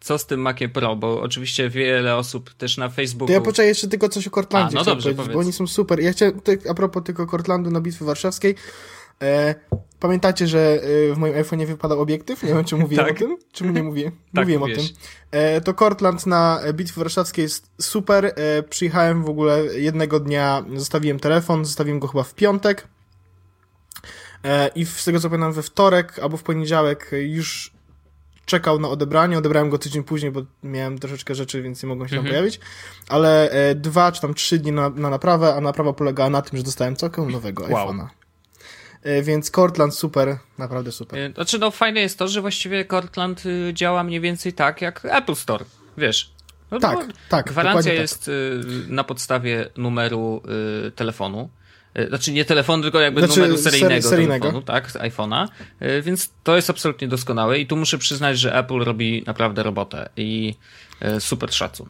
[0.00, 3.26] co z tym Maciem Pro, bo oczywiście wiele osób też na Facebooku...
[3.26, 6.00] To ja poczekaj jeszcze tylko coś o Cortlandzie a, no dobrze, bo oni są super.
[6.00, 6.40] Ja chciałem,
[6.70, 8.54] a propos tylko Cortlandu na Bitwy Warszawskiej,
[9.22, 9.54] e,
[10.00, 10.80] pamiętacie, że
[11.10, 12.42] e, w moim iPhone'ie wypadał obiektyw?
[12.42, 13.16] Nie wiem, czy mówiłem tak.
[13.16, 14.12] o tym, czy nie mówię?
[14.34, 14.84] tak, mówiłem o tym.
[15.30, 18.24] E, to Cortland na Bitwy Warszawskiej jest super.
[18.26, 22.88] E, przyjechałem w ogóle jednego dnia, zostawiłem telefon, zostawiłem go chyba w piątek,
[24.44, 27.79] e, i z tego co pamiętam we wtorek albo w poniedziałek już
[28.50, 32.16] czekał na odebranie, odebrałem go tydzień później, bo miałem troszeczkę rzeczy, więc nie mogłem się
[32.16, 32.34] tam mhm.
[32.34, 32.60] pojawić,
[33.08, 36.58] ale e, dwa czy tam trzy dni na, na naprawę, a naprawa polegała na tym,
[36.58, 37.72] że dostałem całkiem nowego wow.
[37.72, 38.06] iPhone'a.
[39.02, 41.18] E, więc Cortland super, naprawdę super.
[41.18, 45.04] E, znaczy no fajne jest to, że właściwie Cortland y, działa mniej więcej tak jak
[45.04, 45.64] Apple Store,
[45.98, 46.32] wiesz.
[46.70, 47.46] No, tak, tak.
[47.46, 48.00] Gwarancja tak.
[48.00, 48.88] jest tak.
[48.88, 50.42] na podstawie numeru
[50.86, 51.50] y, telefonu.
[51.94, 54.42] E, znaczy nie telefonu, tylko jakby znaczy, numeru seryjnego, seryjnego.
[54.42, 55.48] telefonu, tak, z iPhone'a,
[55.80, 60.08] e, więc to jest absolutnie doskonałe i tu muszę przyznać, że Apple robi naprawdę robotę
[60.16, 60.54] i
[61.00, 61.88] e, super szacun.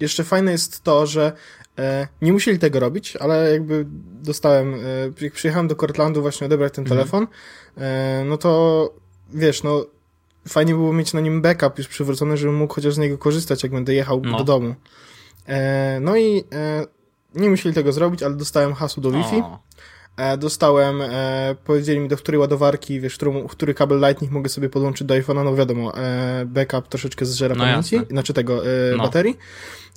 [0.00, 1.32] Jeszcze fajne jest to, że
[2.22, 3.84] nie musieli tego robić, ale jakby
[4.22, 4.76] dostałem,
[5.20, 6.98] jak przyjechałem do Cortlandu właśnie odebrać ten mhm.
[6.98, 7.26] telefon,
[8.24, 8.94] no to
[9.32, 9.86] wiesz, no
[10.48, 13.72] fajnie było mieć na nim backup już przywrócony, żebym mógł chociaż z niego korzystać, jak
[13.72, 14.38] będę jechał no.
[14.38, 14.74] do domu.
[16.00, 16.44] No i
[17.34, 19.42] nie musieli tego zrobić, ale dostałem hasło do Wi-Fi.
[20.16, 24.68] E, dostałem, e, powiedzieli mi do której ładowarki, wiesz, którą, który kabel Lightning mogę sobie
[24.68, 28.10] podłączyć do iPhone'a, no wiadomo, e, backup troszeczkę zżera no pamięci, jasne.
[28.10, 29.02] znaczy tego e, no.
[29.02, 29.36] baterii.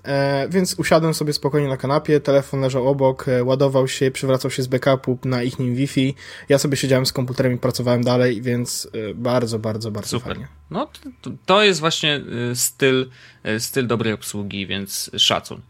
[0.04, 4.64] E, więc usiadłem sobie spokojnie na kanapie, telefon leżał obok, e, ładował się, przywracał się
[4.64, 6.16] z backupu na ich nim Wi-Fi.
[6.50, 10.34] Ja sobie siedziałem z komputerem i pracowałem dalej, więc e, bardzo, bardzo, bardzo Super.
[10.34, 10.48] fajnie.
[10.72, 10.90] No,
[11.22, 12.22] to, to jest właśnie
[12.54, 13.10] styl,
[13.60, 15.62] styl dobrej obsługi, więc szacun.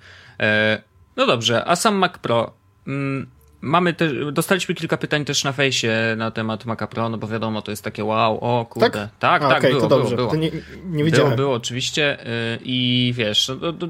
[1.16, 2.54] No dobrze, a sam Mac Pro.
[2.88, 3.28] Mm,
[3.62, 7.62] mamy też, dostaliśmy kilka pytań też na fejsie na temat Maca Pro, no bo wiadomo,
[7.62, 8.90] to jest takie wow, o kurde.
[8.90, 10.16] Tak, tak, a, tak okay, było, to dobrze.
[10.16, 10.42] było, było.
[10.42, 10.52] nie,
[10.86, 11.36] nie widziałem.
[11.36, 13.88] Było, było oczywiście y, i wiesz, no, no,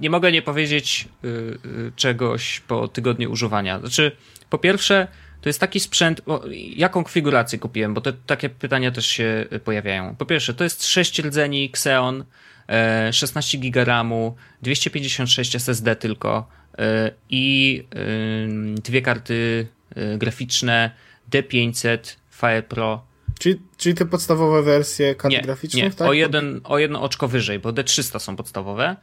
[0.00, 3.80] nie mogę nie powiedzieć y, y, czegoś po tygodniu używania.
[3.80, 4.16] Znaczy,
[4.50, 5.08] po pierwsze,
[5.40, 6.42] to jest taki sprzęt, o,
[6.76, 10.16] jaką konfigurację kupiłem, bo te, takie pytania też się pojawiają.
[10.16, 12.24] Po pierwsze, to jest 6 rdzeni Xeon,
[13.12, 16.59] 16 GB RAMu, 256 SSD tylko, E,
[17.30, 17.84] i
[18.76, 19.66] dwie karty
[19.96, 20.90] e, graficzne
[21.30, 23.04] D500 Fire Pro.
[23.38, 26.08] Czyli, czyli te podstawowe wersje kart nie, graficznych, nie, tak?
[26.08, 28.96] O, jeden, o jedno oczko wyżej, bo D300 są podstawowe,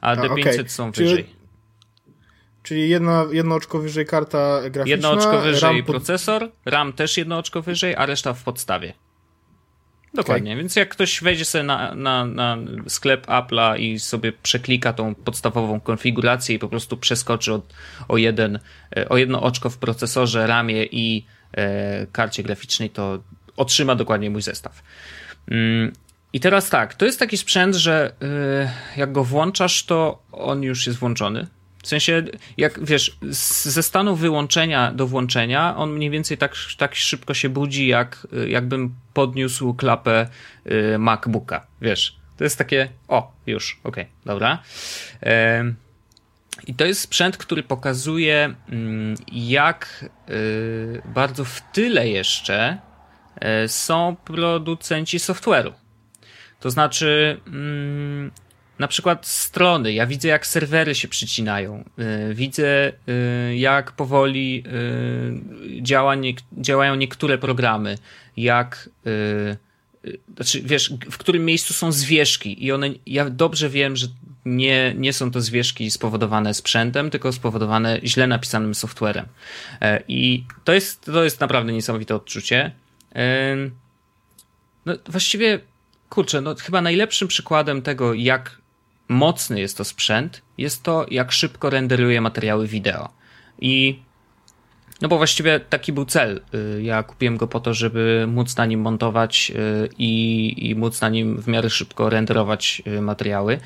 [0.00, 0.68] a, a D500 okay.
[0.68, 1.26] są czyli, wyżej.
[2.62, 4.90] Czyli jedno, jedno oczko wyżej karta graficzna.
[4.90, 8.92] Jedno oczko wyżej RAM procesor, RAM też jedno oczko wyżej, a reszta w podstawie.
[10.14, 10.62] Dokładnie, okay.
[10.62, 12.58] więc jak ktoś wejdzie sobie na, na, na
[12.88, 17.74] sklep Apple'a i sobie przeklika tą podstawową konfigurację i po prostu przeskoczy od,
[18.08, 18.58] o, jeden,
[18.96, 23.22] e, o jedno oczko w procesorze, ramie i e, karcie graficznej, to
[23.56, 24.82] otrzyma dokładnie mój zestaw.
[25.50, 25.92] Mm,
[26.32, 30.86] I teraz tak, to jest taki sprzęt, że e, jak go włączasz, to on już
[30.86, 31.46] jest włączony.
[31.82, 32.22] W sensie,
[32.56, 37.86] jak wiesz, ze stanu wyłączenia do włączenia, on mniej więcej tak, tak szybko się budzi,
[37.86, 40.26] jak jakbym podniósł klapę
[40.66, 41.66] y, MacBooka.
[41.80, 44.62] Wiesz, to jest takie, o, już, okej, okay, dobra.
[46.66, 52.78] I to jest sprzęt, który pokazuje, mm, jak y, bardzo w tyle jeszcze
[53.64, 55.72] y, są producenci software'u.
[56.60, 58.30] To znaczy, mm,
[58.80, 59.92] na przykład strony.
[59.92, 61.84] Ja widzę, jak serwery się przycinają.
[62.30, 62.92] Y, widzę,
[63.48, 64.64] y, jak powoli
[65.76, 67.98] y, działa nie, działają niektóre programy.
[68.36, 68.90] Jak.
[70.36, 72.90] Znaczy, wiesz, w którym miejscu są zwierzki, i one.
[73.06, 74.06] Ja dobrze wiem, że
[74.44, 79.26] nie, nie są to zwierzki spowodowane sprzętem, tylko spowodowane źle napisanym softwarem.
[79.80, 82.72] E, I to jest, to jest naprawdę niesamowite odczucie.
[84.86, 85.60] No, właściwie,
[86.08, 88.60] kurczę, no, chyba najlepszym przykładem tego, jak
[89.10, 93.08] mocny jest to sprzęt, jest to, jak szybko renderuje materiały wideo.
[93.60, 93.98] I
[95.00, 96.40] no bo właściwie taki był cel.
[96.54, 101.00] Y, ja kupiłem go po to, żeby móc na nim montować y, i, i móc
[101.00, 103.60] na nim w miarę szybko renderować y, materiały.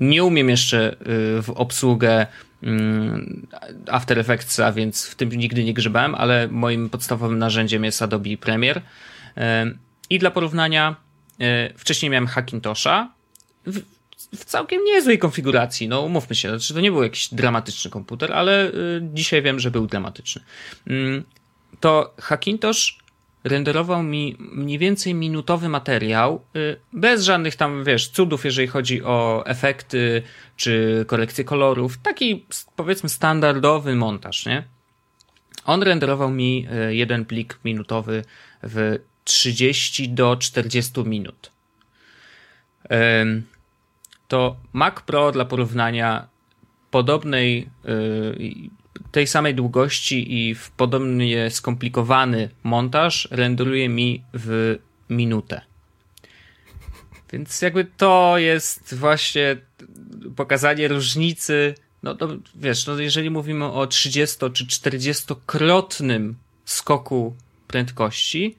[0.00, 0.96] Nie umiem jeszcze
[1.42, 2.26] w obsługę
[2.62, 3.46] mm,
[3.90, 8.80] After Effectsa, więc w tym nigdy nie grzebałem, ale moim podstawowym narzędziem jest Adobe Premiere.
[10.10, 10.96] I dla porównania,
[11.76, 13.10] wcześniej miałem Hackintosha
[14.36, 18.68] w całkiem niezłej konfiguracji, no umówmy się, znaczy to nie był jakiś dramatyczny komputer, ale
[18.68, 18.72] y,
[19.02, 20.42] dzisiaj wiem, że był dramatyczny.
[20.86, 21.24] Mm,
[21.80, 22.98] to Hackintosh
[23.44, 29.42] renderował mi mniej więcej minutowy materiał, y, bez żadnych tam, wiesz, cudów, jeżeli chodzi o
[29.46, 30.22] efekty
[30.56, 31.98] czy korekcję kolorów.
[31.98, 34.64] Taki, powiedzmy, standardowy montaż, nie?
[35.64, 38.24] On renderował mi y, jeden plik minutowy
[38.62, 41.50] w 30 do 40 minut.
[44.28, 46.28] To Mac Pro dla porównania
[46.90, 48.70] podobnej y,
[49.12, 54.78] tej samej długości i w podobnie skomplikowany montaż renderuje mi w
[55.10, 55.60] minutę.
[57.32, 59.56] Więc jakby to jest właśnie
[60.36, 61.74] pokazanie różnicy.
[62.02, 68.56] No to wiesz, no jeżeli mówimy o 30 czy 40-krotnym skoku prędkości,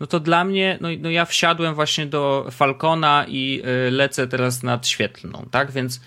[0.00, 4.62] no to dla mnie, no, no ja wsiadłem właśnie do Falcona i y, lecę teraz
[4.62, 5.70] nad świetlną, tak?
[5.70, 6.00] Więc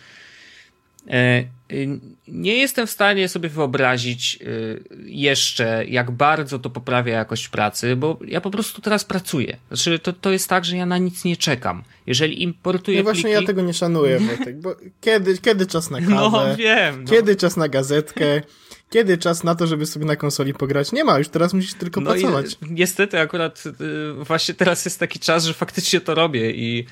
[2.27, 8.19] nie jestem w stanie sobie wyobrazić y, jeszcze, jak bardzo to poprawia jakość pracy, bo
[8.27, 9.57] ja po prostu teraz pracuję.
[9.71, 11.83] Znaczy, to, to jest tak, że ja na nic nie czekam.
[12.07, 13.41] Jeżeli importuję No właśnie pliki...
[13.41, 16.15] ja tego nie szanuję, Wojtek, bo kiedy, kiedy czas na kawę?
[16.15, 17.03] No wiem.
[17.03, 17.09] No.
[17.09, 18.41] Kiedy czas na gazetkę?
[18.89, 20.91] Kiedy czas na to, żeby sobie na konsoli pograć?
[20.91, 22.53] Nie ma, już teraz musisz tylko no pracować.
[22.53, 26.85] I, niestety akurat y, właśnie teraz jest taki czas, że faktycznie to robię i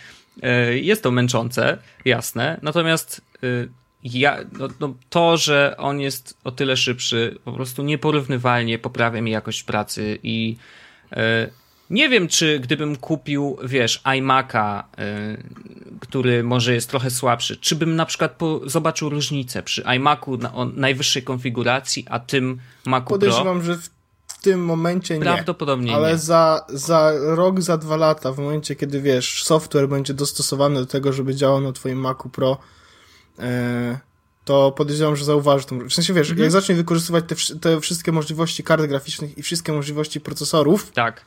[0.82, 2.60] jest to męczące, jasne.
[2.62, 3.22] Natomiast
[4.04, 9.32] ja, no, no, to, że on jest o tyle szybszy, po prostu nieporównywalnie poprawia mi
[9.32, 10.58] jakość pracy i
[11.12, 11.50] e,
[11.90, 15.38] nie wiem, czy gdybym kupił, wiesz, iMac'a, e,
[16.00, 20.54] który może jest trochę słabszy, czy bym na przykład po, zobaczył różnicę przy iMacu na,
[20.54, 23.74] o najwyższej konfiguracji, a tym Macu Podejrzewam, Pro.
[23.74, 23.78] że
[24.28, 25.22] w tym momencie nie.
[25.22, 26.18] Prawdopodobnie Ale nie.
[26.18, 31.14] za, za rok, za dwa lata, w momencie, kiedy wiesz, software będzie dostosowany do tego,
[31.14, 32.58] żeby działał na twoim Macu Pro,
[34.46, 35.76] to podejrzewam, że zauważy to.
[35.76, 36.44] W sensie, wiesz, mhm.
[36.44, 41.26] jak zacznie wykorzystywać te, te, wszystkie możliwości kart graficznych i wszystkie możliwości procesorów, tak.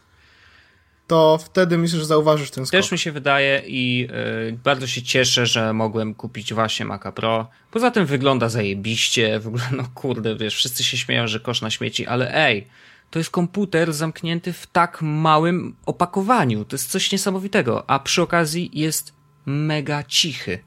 [1.07, 2.81] to wtedy myślę, że zauważysz ten skok.
[2.81, 7.51] Też mi się wydaje i yy, bardzo się cieszę, że mogłem kupić właśnie Maca Pro.
[7.71, 11.71] Poza tym wygląda zajebiście, w ogóle, no kurde, wiesz, wszyscy się śmieją, że kosz na
[11.71, 12.67] śmieci, ale ej,
[13.11, 16.65] to jest komputer zamknięty w tak małym opakowaniu.
[16.65, 19.13] To jest coś niesamowitego, a przy okazji jest
[19.47, 20.59] mega cichy.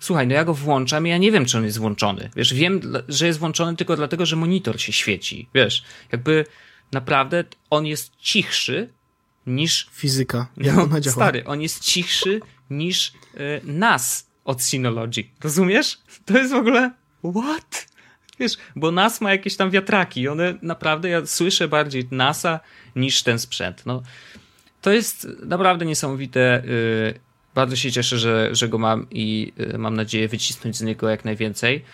[0.00, 2.30] Słuchaj, no ja go włączam i ja nie wiem, czy on jest włączony.
[2.36, 5.48] Wiesz, wiem, że jest włączony tylko dlatego, że monitor się świeci.
[5.54, 6.44] Wiesz, jakby
[6.92, 8.88] naprawdę on jest cichszy
[9.46, 9.88] niż...
[9.92, 11.14] Fizyka, jak no, ona działa.
[11.14, 12.40] Stary, on jest cichszy
[12.70, 15.24] niż y, NAS od Synology.
[15.44, 15.98] Rozumiesz?
[16.24, 16.90] To jest w ogóle...
[17.36, 17.86] What?
[18.38, 20.28] Wiesz, bo NAS ma jakieś tam wiatraki.
[20.28, 22.60] One naprawdę, ja słyszę bardziej NASa
[22.96, 23.86] niż ten sprzęt.
[23.86, 24.02] No,
[24.80, 26.64] to jest naprawdę niesamowite.
[26.64, 27.20] Y,
[27.54, 31.24] bardzo się cieszę, że, że go mam i y, mam nadzieję wycisnąć z niego jak
[31.24, 31.84] najwięcej.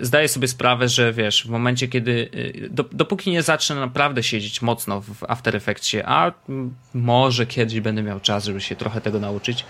[0.00, 4.22] Y, zdaję sobie sprawę, że wiesz, w momencie, kiedy y, do, dopóki nie zacznę naprawdę
[4.22, 6.32] siedzieć mocno w After Effectsie, a
[6.94, 9.64] może kiedyś będę miał czas, żeby się trochę tego nauczyć,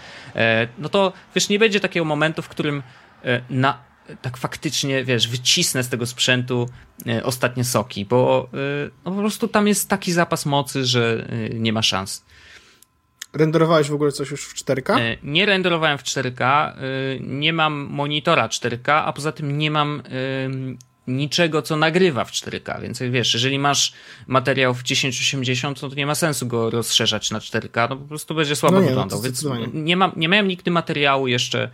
[0.79, 2.83] no to wiesz, nie będzie takiego momentu, w którym
[3.51, 3.79] na,
[4.23, 6.69] tak faktycznie, wiesz, wycisnę z tego sprzętu
[7.25, 8.49] ostatnie soki, bo
[9.05, 12.25] no, po prostu tam jest taki zapas mocy, że nie ma szans.
[13.33, 15.01] Renderowałeś w ogóle coś już w 4K?
[15.01, 16.75] E, nie renderowałem w 4K, e,
[17.21, 20.03] nie mam monitora 4K, a poza tym nie mam
[21.07, 23.93] niczego, co nagrywa w 4K, więc wiesz, jeżeli masz
[24.27, 28.35] materiał w 1080, no to nie ma sensu go rozszerzać na 4K, no po prostu
[28.35, 31.71] będzie słabo no nie, no wyglądał, no więc nie, mam, nie miałem nigdy materiału jeszcze,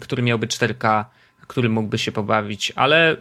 [0.00, 1.04] który miałby 4K,
[1.50, 3.18] który mógłby się pobawić, ale y,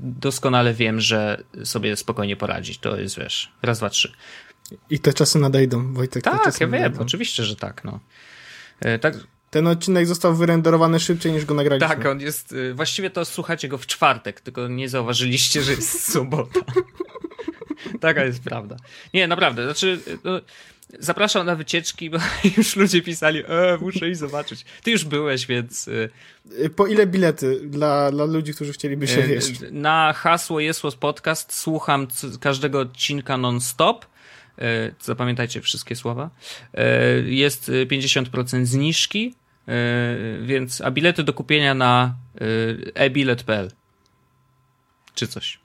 [0.00, 4.12] doskonale wiem, że sobie spokojnie poradzić, to jest, wiesz, raz, dwa, trzy.
[4.90, 6.22] I te czasy nadejdą, Wojtek.
[6.22, 7.02] Tak, ja wiem, nadejdą.
[7.02, 7.84] oczywiście, że tak.
[7.84, 8.00] No.
[8.80, 9.14] E, tak.
[9.50, 11.88] Ten odcinek został wyrenderowany szybciej niż go nagraliśmy.
[11.88, 12.52] Tak, on jest.
[12.52, 16.60] Y, właściwie to słuchacie go w czwartek, tylko nie zauważyliście, że jest sobota.
[18.00, 18.76] Taka jest prawda.
[19.14, 19.64] Nie, naprawdę.
[19.64, 20.00] Znaczy.
[20.24, 20.40] No,
[20.98, 22.18] zapraszam na wycieczki, bo
[22.56, 24.64] już ludzie pisali, e, muszę iść zobaczyć.
[24.82, 25.90] Ty już byłeś, więc...
[26.76, 29.44] Po ile bilety dla, dla ludzi, którzy chcieliby się, wiesz?
[29.70, 32.06] Na hasło Jesłos Podcast słucham
[32.40, 34.09] każdego odcinka non-stop E,
[35.00, 36.30] zapamiętajcie wszystkie słowa,
[36.74, 39.34] e, jest 50% zniżki,
[39.68, 39.72] e,
[40.42, 42.14] więc, a bilety do kupienia na
[42.94, 43.70] e-bilet.pl
[45.14, 45.58] czy coś.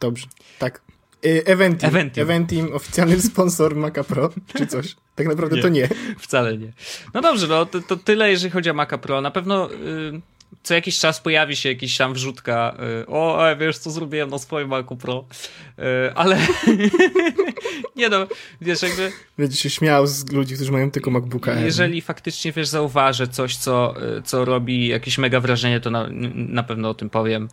[0.00, 0.26] Dobrze,
[0.58, 0.80] tak.
[1.22, 1.88] Eventim.
[1.88, 2.22] Eventim.
[2.22, 4.96] Eventim, oficjalny sponsor Maca Pro, czy coś.
[5.14, 5.88] Tak naprawdę nie, to nie.
[6.18, 6.72] Wcale nie.
[7.14, 9.20] No dobrze, no to, to tyle, jeżeli chodzi o Maca Pro.
[9.20, 10.20] Na pewno y,
[10.62, 14.38] co jakiś czas pojawi się jakiś tam wrzutka, y, o, e, wiesz, co zrobiłem na
[14.38, 15.24] swoim Macu Pro,
[15.78, 15.82] y,
[16.14, 16.38] ale
[17.96, 18.26] nie no,
[18.60, 19.12] wiesz, jakby...
[19.38, 21.54] Będzie się śmiał z ludzi, którzy mają tylko MacBooka.
[21.54, 26.62] Jeżeli faktycznie, wiesz, zauważę coś, co, y, co robi jakieś mega wrażenie, to na, na
[26.62, 27.48] pewno o tym powiem,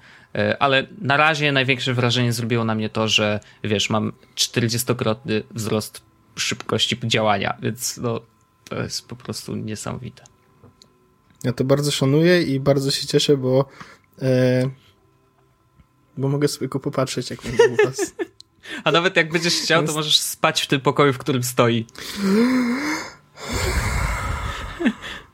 [0.59, 6.01] ale na razie największe wrażenie zrobiło na mnie to, że, wiesz, mam 40-krotny wzrost
[6.35, 8.21] szybkości działania, więc no,
[8.69, 10.34] to jest po prostu niesamowite.
[11.45, 13.65] Ja to bardzo szanuję i bardzo się cieszę, bo
[14.21, 14.69] e,
[16.17, 18.13] bo mogę sobie go popatrzeć, jak on u was.
[18.83, 21.85] A nawet jak będziesz chciał, to możesz spać w tym pokoju, w którym stoi.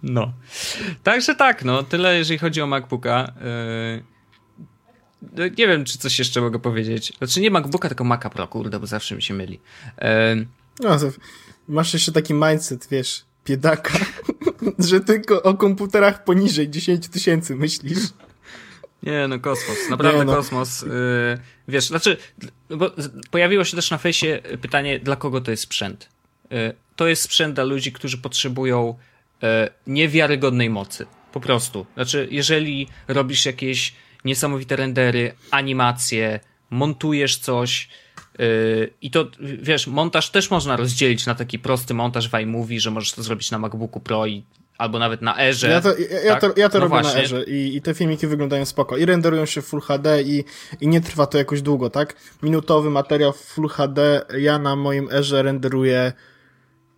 [0.04, 0.34] No.
[1.04, 3.34] Także tak, no, tyle jeżeli chodzi o MacBooka.
[5.38, 7.14] Yy, nie wiem, czy coś jeszcze mogę powiedzieć.
[7.18, 9.60] Znaczy nie MacBooka, tylko Maca Pro, kurde, bo zawsze mi się myli.
[10.02, 10.48] Yy.
[10.80, 10.98] No,
[11.68, 13.94] masz jeszcze taki mindset, wiesz, biedaka,
[14.90, 18.00] że tylko o komputerach poniżej 10 tysięcy myślisz.
[19.04, 20.36] Nie, no kosmos, naprawdę no.
[20.36, 20.82] kosmos.
[20.82, 20.90] Yy,
[21.68, 22.18] wiesz, znaczy,
[22.70, 22.92] bo
[23.32, 26.10] pojawiło się też na fejsie pytanie, dla kogo to jest sprzęt.
[26.50, 28.98] Yy, to jest sprzęt dla ludzi, którzy potrzebują
[29.42, 29.50] yy,
[29.88, 31.06] niewiarygodnej mocy.
[31.32, 31.86] Po prostu.
[31.94, 33.94] Znaczy, jeżeli robisz jakieś
[34.26, 36.40] niesamowite rendery, animacje,
[36.70, 37.90] montujesz coś,
[39.02, 43.14] i to, wiesz, montaż też można rozdzielić na taki prosty montaż w iMovie, że możesz
[43.14, 44.44] to zrobić na MacBooku Pro i
[44.82, 45.70] albo nawet na Erze.
[45.70, 45.94] Ja to,
[46.26, 46.42] ja, tak?
[46.42, 47.14] to, ja to no robię właśnie.
[47.14, 48.98] na Erze i, i te filmiki wyglądają spoko.
[48.98, 50.44] I renderują się w Full HD i,
[50.82, 52.16] i nie trwa to jakoś długo, tak?
[52.44, 56.14] Minutowy materiał w Full HD ja na moim Erze renderuję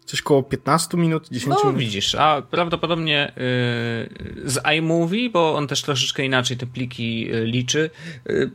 [0.06, 1.74] coś koło 15 minut, 10 no, minut.
[1.74, 7.46] No widzisz, a prawdopodobnie yy, z iMovie, bo on też troszeczkę inaczej te pliki yy,
[7.46, 7.90] liczy,
[8.26, 8.52] yy,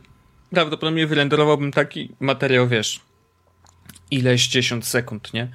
[0.49, 3.01] prawdopodobnie wyrenderowałbym taki materiał, wiesz,
[4.11, 5.51] ileś 10 sekund, nie?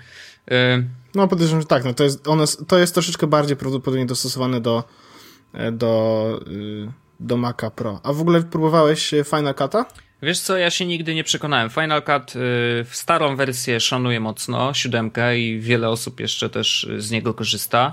[0.50, 0.84] Yy,
[1.14, 1.84] no podejrzewam, że tak.
[1.84, 4.84] No, to, jest, one, to jest troszeczkę bardziej prawdopodobnie dostosowane do,
[5.52, 8.00] e, do, y, do Maca Pro.
[8.02, 9.84] A w ogóle próbowałeś Final Cut'a?
[10.22, 11.70] Wiesz co, ja się nigdy nie przekonałem.
[11.70, 12.38] Final Cut y,
[12.84, 17.92] w starą wersję szanuję mocno, siódemkę i wiele osób jeszcze też z niego korzysta.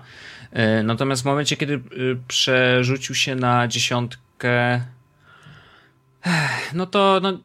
[0.80, 1.82] Y, natomiast w momencie, kiedy
[2.28, 4.82] przerzucił się na dziesiątkę,
[6.74, 7.38] no to no,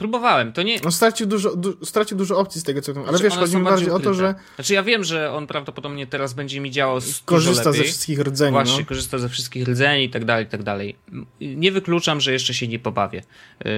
[0.00, 0.80] Próbowałem, to nie...
[0.84, 3.02] No stracił dużo, du, stracił dużo opcji z tego, co tam...
[3.02, 4.10] Ale znaczy, wiesz, chodzi mi bardziej ukryte.
[4.10, 4.34] o to, że...
[4.54, 8.78] Znaczy ja wiem, że on prawdopodobnie teraz będzie mi działał Korzysta ze wszystkich rdzeni, Właśnie,
[8.78, 8.86] no.
[8.86, 10.96] korzysta ze wszystkich rdzeni i tak dalej, i tak dalej.
[11.40, 13.22] Nie wykluczam, że jeszcze się nie pobawię.
[13.64, 13.70] Yy,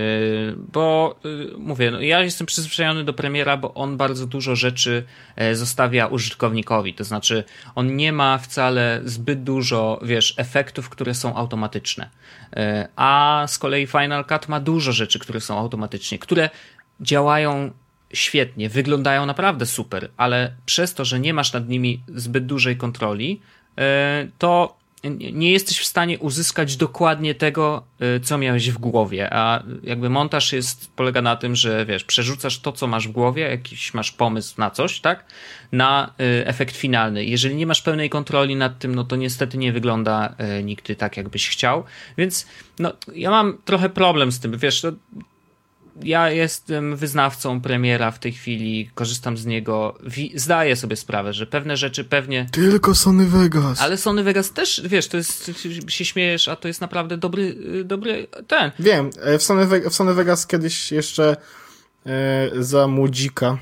[0.72, 5.04] bo, yy, mówię, no, ja jestem przyzwyczajony do premiera, bo on bardzo dużo rzeczy
[5.36, 6.94] e, zostawia użytkownikowi.
[6.94, 12.10] To znaczy, on nie ma wcale zbyt dużo, wiesz, efektów, które są automatyczne.
[12.56, 16.50] E, a z kolei Final Cut ma dużo rzeczy, które są automatyczne, które
[17.00, 17.70] działają
[18.12, 23.40] świetnie, wyglądają naprawdę super, ale przez to, że nie masz nad nimi zbyt dużej kontroli,
[23.78, 27.82] e, to nie jesteś w stanie uzyskać dokładnie tego,
[28.16, 32.60] y, co miałeś w głowie, a jakby montaż jest, polega na tym, że wiesz, przerzucasz
[32.60, 35.24] to, co masz w głowie, jakiś masz pomysł na coś, tak,
[35.72, 37.24] na y, efekt finalny.
[37.24, 41.16] Jeżeli nie masz pełnej kontroli nad tym, no to niestety nie wygląda y, nigdy tak,
[41.16, 41.84] jakbyś chciał,
[42.18, 42.46] więc
[42.78, 44.92] no, ja mam trochę problem z tym, wiesz, no,
[46.02, 49.98] ja jestem wyznawcą premiera w tej chwili, korzystam z niego,
[50.34, 52.46] zdaję sobie sprawę, że pewne rzeczy pewnie...
[52.52, 53.80] Tylko Sony Vegas.
[53.80, 55.50] Ale Sony Vegas też, wiesz, to jest,
[55.88, 58.70] się śmiejesz, a to jest naprawdę dobry, dobry ten.
[58.78, 61.36] Wiem, e, w Sony, w Sony Vegas kiedyś jeszcze
[62.06, 63.58] e, za młodzika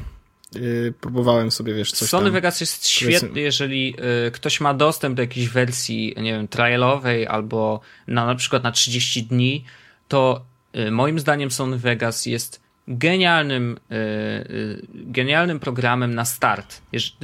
[0.57, 0.59] e,
[1.01, 2.33] próbowałem sobie, wiesz, coś Sony tam.
[2.33, 3.95] Vegas jest świetny, jeżeli
[4.27, 8.73] e, ktoś ma dostęp do jakiejś wersji, nie wiem, trialowej albo na, na przykład na
[8.73, 9.65] 30 dni,
[10.09, 10.50] to Y,
[10.91, 16.83] moim zdaniem Sony Vegas jest genialnym, y, y, genialnym programem na start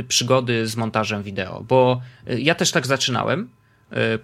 [0.08, 3.48] przygody z montażem wideo, bo ja też tak zaczynałem.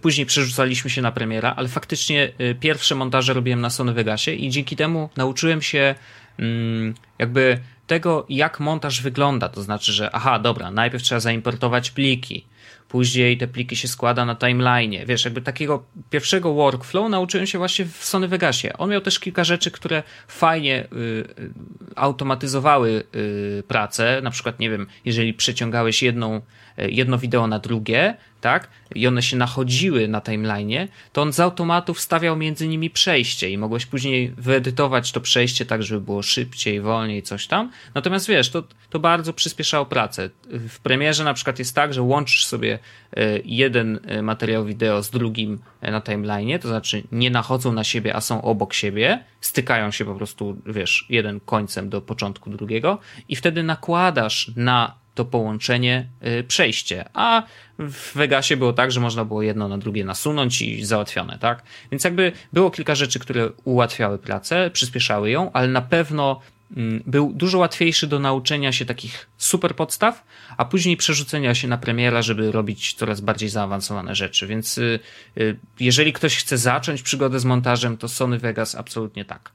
[0.01, 4.77] Później przerzucaliśmy się na premiera, ale faktycznie pierwsze montaże robiłem na Sony Vegasie i dzięki
[4.77, 5.95] temu nauczyłem się
[6.39, 9.49] mm, jakby tego, jak montaż wygląda.
[9.49, 12.45] To znaczy, że aha, dobra, najpierw trzeba zaimportować pliki,
[12.93, 15.07] Później te pliki się składa na timeline'ie.
[15.07, 18.73] Wiesz, jakby takiego pierwszego workflow nauczyłem się właśnie w Sony Vegasie.
[18.79, 21.51] On miał też kilka rzeczy, które fajnie y, y,
[21.97, 24.21] automatyzowały y, pracę.
[24.23, 26.41] Na przykład, nie wiem, jeżeli przeciągałeś jedną,
[26.77, 28.69] jedno wideo na drugie, tak?
[28.95, 33.59] I one się nachodziły na timeline'ie, to on z automatu wstawiał między nimi przejście i
[33.59, 37.71] mogłeś później wyedytować to przejście tak, żeby było szybciej, wolniej, coś tam.
[37.95, 40.31] Natomiast wiesz, to, to bardzo przyspieszało pracę.
[40.51, 42.79] W premierze na przykład jest tak, że łączysz sobie
[43.17, 47.85] e, jeden e, materiał wideo z drugim e, na timeline'ie, to znaczy nie nachodzą na
[47.85, 52.99] siebie, a są obok siebie, stykają się po prostu, wiesz, jeden końcem do początku drugiego
[53.29, 57.05] i wtedy nakładasz na to połączenie y, przejście.
[57.15, 57.43] A
[57.79, 61.63] w Vegasie było tak, że można było jedno na drugie nasunąć i załatwione, tak?
[61.91, 66.41] Więc jakby było kilka rzeczy, które ułatwiały pracę, przyspieszały ją, ale na pewno
[66.77, 70.25] mm, był dużo łatwiejszy do nauczenia się takich super podstaw,
[70.57, 74.47] a później przerzucenia się na premiera, żeby robić coraz bardziej zaawansowane rzeczy.
[74.47, 75.01] Więc y,
[75.39, 79.51] y, jeżeli ktoś chce zacząć przygodę z montażem, to Sony Vegas absolutnie tak.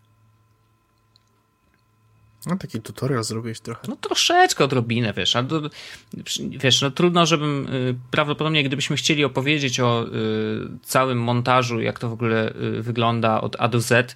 [2.48, 3.82] No taki tutorial zrobiłeś trochę.
[3.88, 5.62] No troszeczkę odrobinę, wiesz, ale to,
[6.50, 10.10] wiesz, no trudno, żebym, y, prawdopodobnie gdybyśmy chcieli opowiedzieć o y,
[10.84, 14.16] całym montażu, jak to w ogóle y, wygląda od A do Z,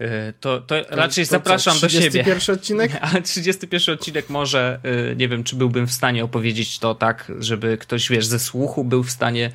[0.00, 0.04] y,
[0.40, 2.24] to, to, to raczej to zapraszam co, do siebie.
[2.24, 2.98] 31 odcinek?
[3.12, 4.80] Ale 31 odcinek może,
[5.12, 8.84] y, nie wiem, czy byłbym w stanie opowiedzieć to tak, żeby ktoś, wiesz, ze słuchu
[8.84, 9.50] był w stanie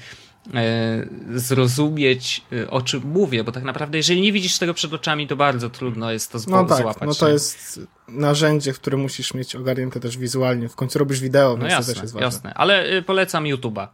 [1.36, 5.36] zrozumieć, e, o czym mówię, bo tak naprawdę, jeżeli nie widzisz tego przed oczami, to
[5.36, 7.08] bardzo trudno jest to no tak, złapać.
[7.08, 10.70] No to jest narzędzie, które musisz mieć ogarnięte też wizualnie.
[10.70, 12.26] W końcu robisz wideo, no więc jasne, to też jest ważne.
[12.26, 13.88] Jasne, ale e, polecam YouTube'a.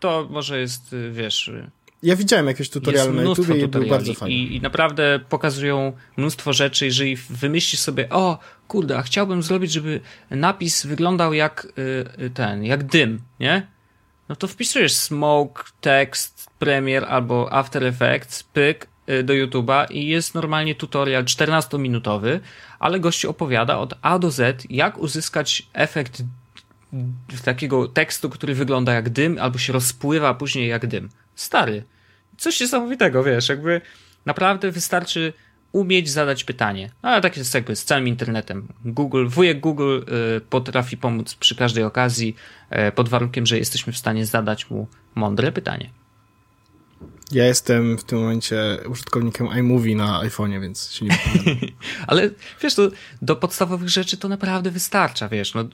[0.00, 1.50] To może jest, wiesz...
[2.02, 4.34] Ja widziałem jakieś tutoriale na YouTube i był bardzo fajny.
[4.34, 10.00] I, I naprawdę pokazują mnóstwo rzeczy, jeżeli wymyślisz sobie, o kurde, a chciałbym zrobić, żeby
[10.30, 11.72] napis wyglądał jak
[12.34, 13.77] ten, jak dym, nie?
[14.28, 20.34] No to wpisujesz smoke, text, Premiere albo After Effects, pyk y, do YouTube'a i jest
[20.34, 22.40] normalnie tutorial 14-minutowy,
[22.78, 26.22] ale gościu opowiada od A do Z, jak uzyskać efekt
[27.44, 31.08] takiego tekstu, który wygląda jak dym, albo się rozpływa później jak dym.
[31.34, 31.84] Stary,
[32.36, 33.80] coś niesamowitego, wiesz, jakby
[34.26, 35.32] naprawdę wystarczy
[35.72, 36.90] umieć zadać pytanie.
[37.02, 38.68] No, ale tak jest jakby z całym internetem.
[38.84, 40.00] Google, wujek Google
[40.36, 42.36] y, potrafi pomóc przy każdej okazji,
[42.88, 45.90] y, pod warunkiem, że jesteśmy w stanie zadać mu mądre pytanie.
[47.32, 51.18] Ja jestem w tym momencie użytkownikiem iMovie na iPhone'ie, więc się nie
[52.06, 52.30] Ale
[52.62, 52.90] wiesz, to
[53.22, 55.64] do podstawowych rzeczy to naprawdę wystarcza, wiesz, no,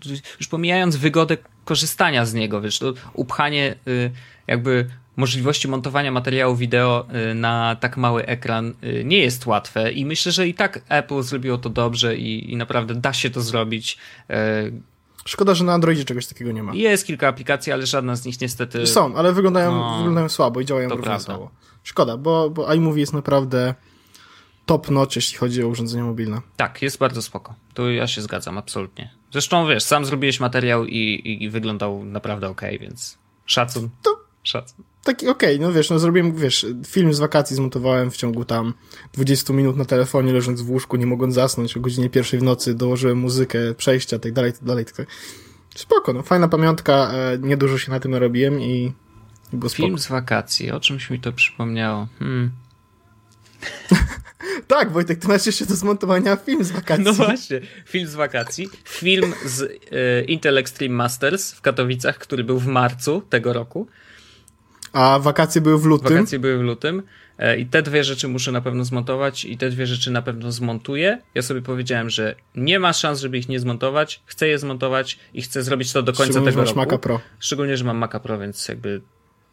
[0.41, 4.11] już pomijając wygodę korzystania z niego, wiesz, to upchanie y,
[4.47, 4.87] jakby
[5.17, 10.33] możliwości montowania materiału wideo y, na tak mały ekran y, nie jest łatwe i myślę,
[10.33, 13.99] że i tak Apple zrobiło to dobrze i, i naprawdę da się to zrobić.
[15.25, 16.75] Szkoda, że na Androidzie czegoś takiego nie ma.
[16.75, 18.87] Jest kilka aplikacji, ale żadna z nich niestety...
[18.87, 21.51] Są, ale wyglądają, no, wyglądają słabo i działają równie słabo.
[21.83, 23.75] Szkoda, bo, bo iMovie jest naprawdę
[24.67, 26.41] top notch, jeśli chodzi o urządzenia mobilne.
[26.57, 27.55] Tak, jest bardzo spoko.
[27.75, 29.11] Tu ja się zgadzam, absolutnie.
[29.35, 33.91] Zresztą wiesz, sam zrobiłeś materiał i, i wyglądał naprawdę ok, więc szacun.
[34.03, 38.17] To szacun taki okej, okay, no wiesz, no zrobiłem, wiesz, film z wakacji zmontowałem w
[38.17, 38.75] ciągu tam
[39.13, 42.75] 20 minut na telefonie, leżąc w łóżku, nie mogąc zasnąć, o godzinie pierwszej w nocy
[42.75, 45.07] dołożyłem muzykę, przejścia, tak dalej, tak dalej, tak
[45.75, 48.93] Spoko, no fajna pamiątka, e, niedużo się na tym narobiłem i,
[49.53, 49.87] i było spoko.
[49.87, 52.09] Film z wakacji, o czymś mi to przypomniało.
[52.19, 52.51] Hmm.
[54.67, 57.05] tak, Wojtek, ty masz jeszcze do zmontowania film z wakacji.
[57.05, 58.69] No właśnie, film z wakacji.
[58.85, 63.87] Film z e, Intel Extreme Masters w Katowicach, który był w marcu tego roku.
[64.93, 66.17] A wakacje były w lutym?
[66.17, 67.03] Wakacje były w lutym.
[67.39, 70.53] E, I te dwie rzeczy muszę na pewno zmontować i te dwie rzeczy na pewno
[70.53, 71.23] zmontuję.
[71.35, 74.23] Ja sobie powiedziałem, że nie ma szans, żeby ich nie zmontować.
[74.27, 76.79] Chcę je zmontować i chcę zrobić to do końca tego roku.
[76.79, 77.21] Maca Pro.
[77.39, 79.01] Szczególnie, że mam Maca Pro, więc jakby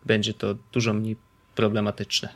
[0.06, 1.18] będzie to dużo mniej
[1.56, 2.30] problematyczne.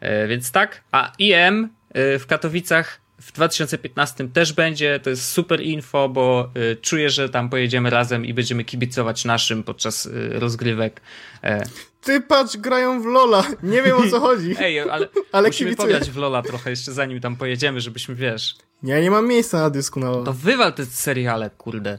[0.00, 1.68] E, więc tak, a IM
[2.18, 5.00] w Katowicach w 2015 też będzie.
[5.00, 9.62] To jest super info, bo y, czuję, że tam pojedziemy razem i będziemy kibicować naszym
[9.62, 11.00] podczas y, rozgrywek.
[11.42, 11.62] E.
[12.02, 13.44] Ty patrz, grają w Lola.
[13.62, 14.54] Nie wiem o co chodzi.
[14.60, 15.94] Ej, ale, ale musimy kibicuję.
[15.94, 18.56] pograć w Lola trochę jeszcze zanim tam pojedziemy, żebyśmy, wiesz...
[18.82, 20.24] Ja nie mam miejsca na dysku na Lola.
[20.24, 21.98] To wywal te seriale, kurde.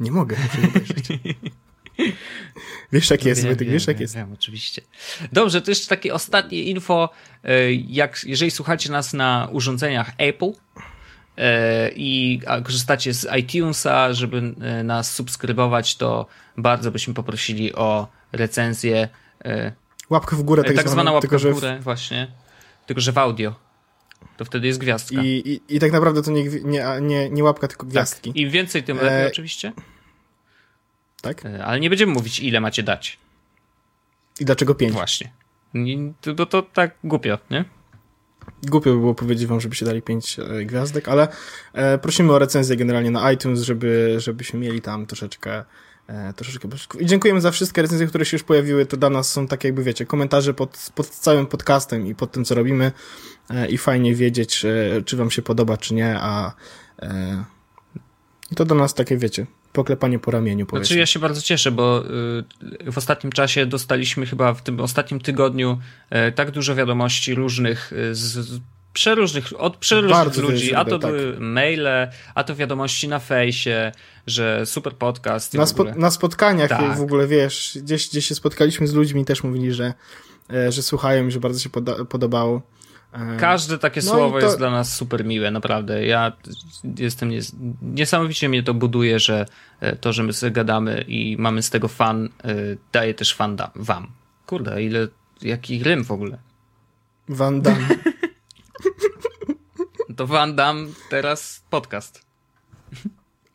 [0.00, 0.36] Nie mogę.
[2.92, 4.14] Wiesz jak jest, wiem, wiesz jak wiem, jest.
[4.14, 4.82] Wiem, oczywiście.
[5.32, 7.10] Dobrze, to jeszcze takie ostatnie info,
[7.44, 10.52] e, jak, jeżeli słuchacie nas na urządzeniach Apple
[11.36, 16.26] e, i korzystacie z iTunesa, żeby e, nas subskrybować, to
[16.56, 19.08] bardzo byśmy poprosili o recenzję.
[20.10, 21.84] Łapkę w górę, tak, tak zwana łapka tylko, w górę, w...
[21.84, 22.30] właśnie.
[22.86, 23.54] Tylko, że w audio.
[24.36, 25.22] To wtedy jest gwiazdka.
[25.22, 25.26] I,
[25.68, 28.30] i, i tak naprawdę to nie, nie, nie, nie łapka, tylko gwiazdki.
[28.30, 28.36] Tak.
[28.36, 29.26] Im więcej, tym lepiej e...
[29.26, 29.72] oczywiście
[31.20, 31.46] tak?
[31.46, 33.18] E, ale nie będziemy mówić, ile macie dać.
[34.40, 34.92] I dlaczego pięć?
[34.92, 35.32] Właśnie.
[36.36, 37.64] Bo to tak głupio, nie?
[38.62, 41.28] Głupio by było powiedzieć wam, żebyście dali pięć e, gwiazdek, ale
[41.72, 45.64] e, prosimy o recenzję generalnie na iTunes, żeby, żebyśmy mieli tam troszeczkę
[46.36, 48.86] troszeczkę I dziękujemy za wszystkie recenzje, które się już pojawiły.
[48.86, 52.44] To dla nas są takie jakby, wiecie, komentarze pod, pod całym podcastem i pod tym,
[52.44, 52.92] co robimy
[53.68, 54.66] i fajnie wiedzieć,
[55.04, 56.52] czy wam się podoba, czy nie, a
[58.56, 59.46] to dla nas takie, wiecie,
[59.76, 60.66] poklepanie po ramieniu.
[60.66, 60.86] Powiedzmy.
[60.86, 62.04] Znaczy ja się bardzo cieszę, bo
[62.86, 65.78] y, w ostatnim czasie dostaliśmy chyba w tym ostatnim tygodniu
[66.28, 68.60] y, tak dużo wiadomości różnych y, z
[68.92, 71.10] przeróżnych, od przeróżnych bardzo ludzi, a to tak.
[71.10, 73.92] były maile, a to wiadomości na fejsie,
[74.26, 75.54] że super podcast.
[75.54, 76.96] Na, spo, na spotkaniach tak.
[76.96, 79.94] w ogóle, wiesz, gdzieś, gdzieś się spotkaliśmy z ludźmi też mówili, że,
[80.52, 82.62] e, że słuchają i że bardzo się poda podobało.
[83.12, 84.46] E, Każde takie no słowo to...
[84.46, 86.06] jest dla nas super miłe, naprawdę.
[86.06, 86.32] Ja
[86.98, 87.52] jestem nies...
[87.82, 89.46] niesamowicie mnie to buduje, że
[89.80, 92.54] e, to, że my sobie gadamy i mamy z tego fan, e,
[92.92, 93.70] daje też fan da...
[93.74, 94.12] wam.
[94.46, 95.08] Kurde, ile,
[95.42, 96.38] jaki rym w ogóle.
[97.28, 97.88] Van Damme.
[100.16, 102.26] To Van Damme teraz podcast.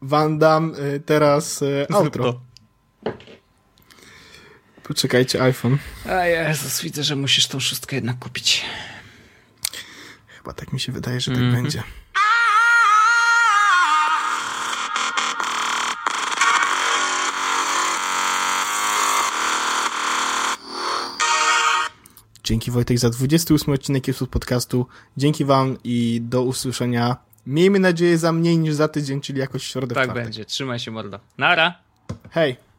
[0.01, 2.41] Van Damme y, teraz outro.
[4.83, 5.77] Poczekajcie, iPhone.
[6.05, 8.65] A Jezus, widzę, że musisz tą szóstkę jednak kupić.
[10.41, 11.61] Chyba tak mi się wydaje, że tak mm -hmm.
[11.61, 11.83] będzie.
[22.43, 24.87] Dzięki Wojtek za 28 odcinek Kiepsów Podcastu.
[25.17, 27.17] Dzięki Wam i do usłyszenia.
[27.47, 30.45] Miejmy nadzieję za mniej niż za tydzień, czyli jakoś środę Tak będzie.
[30.45, 31.19] Trzymaj się, mordo.
[31.37, 31.79] Nara!
[32.29, 32.70] Hej!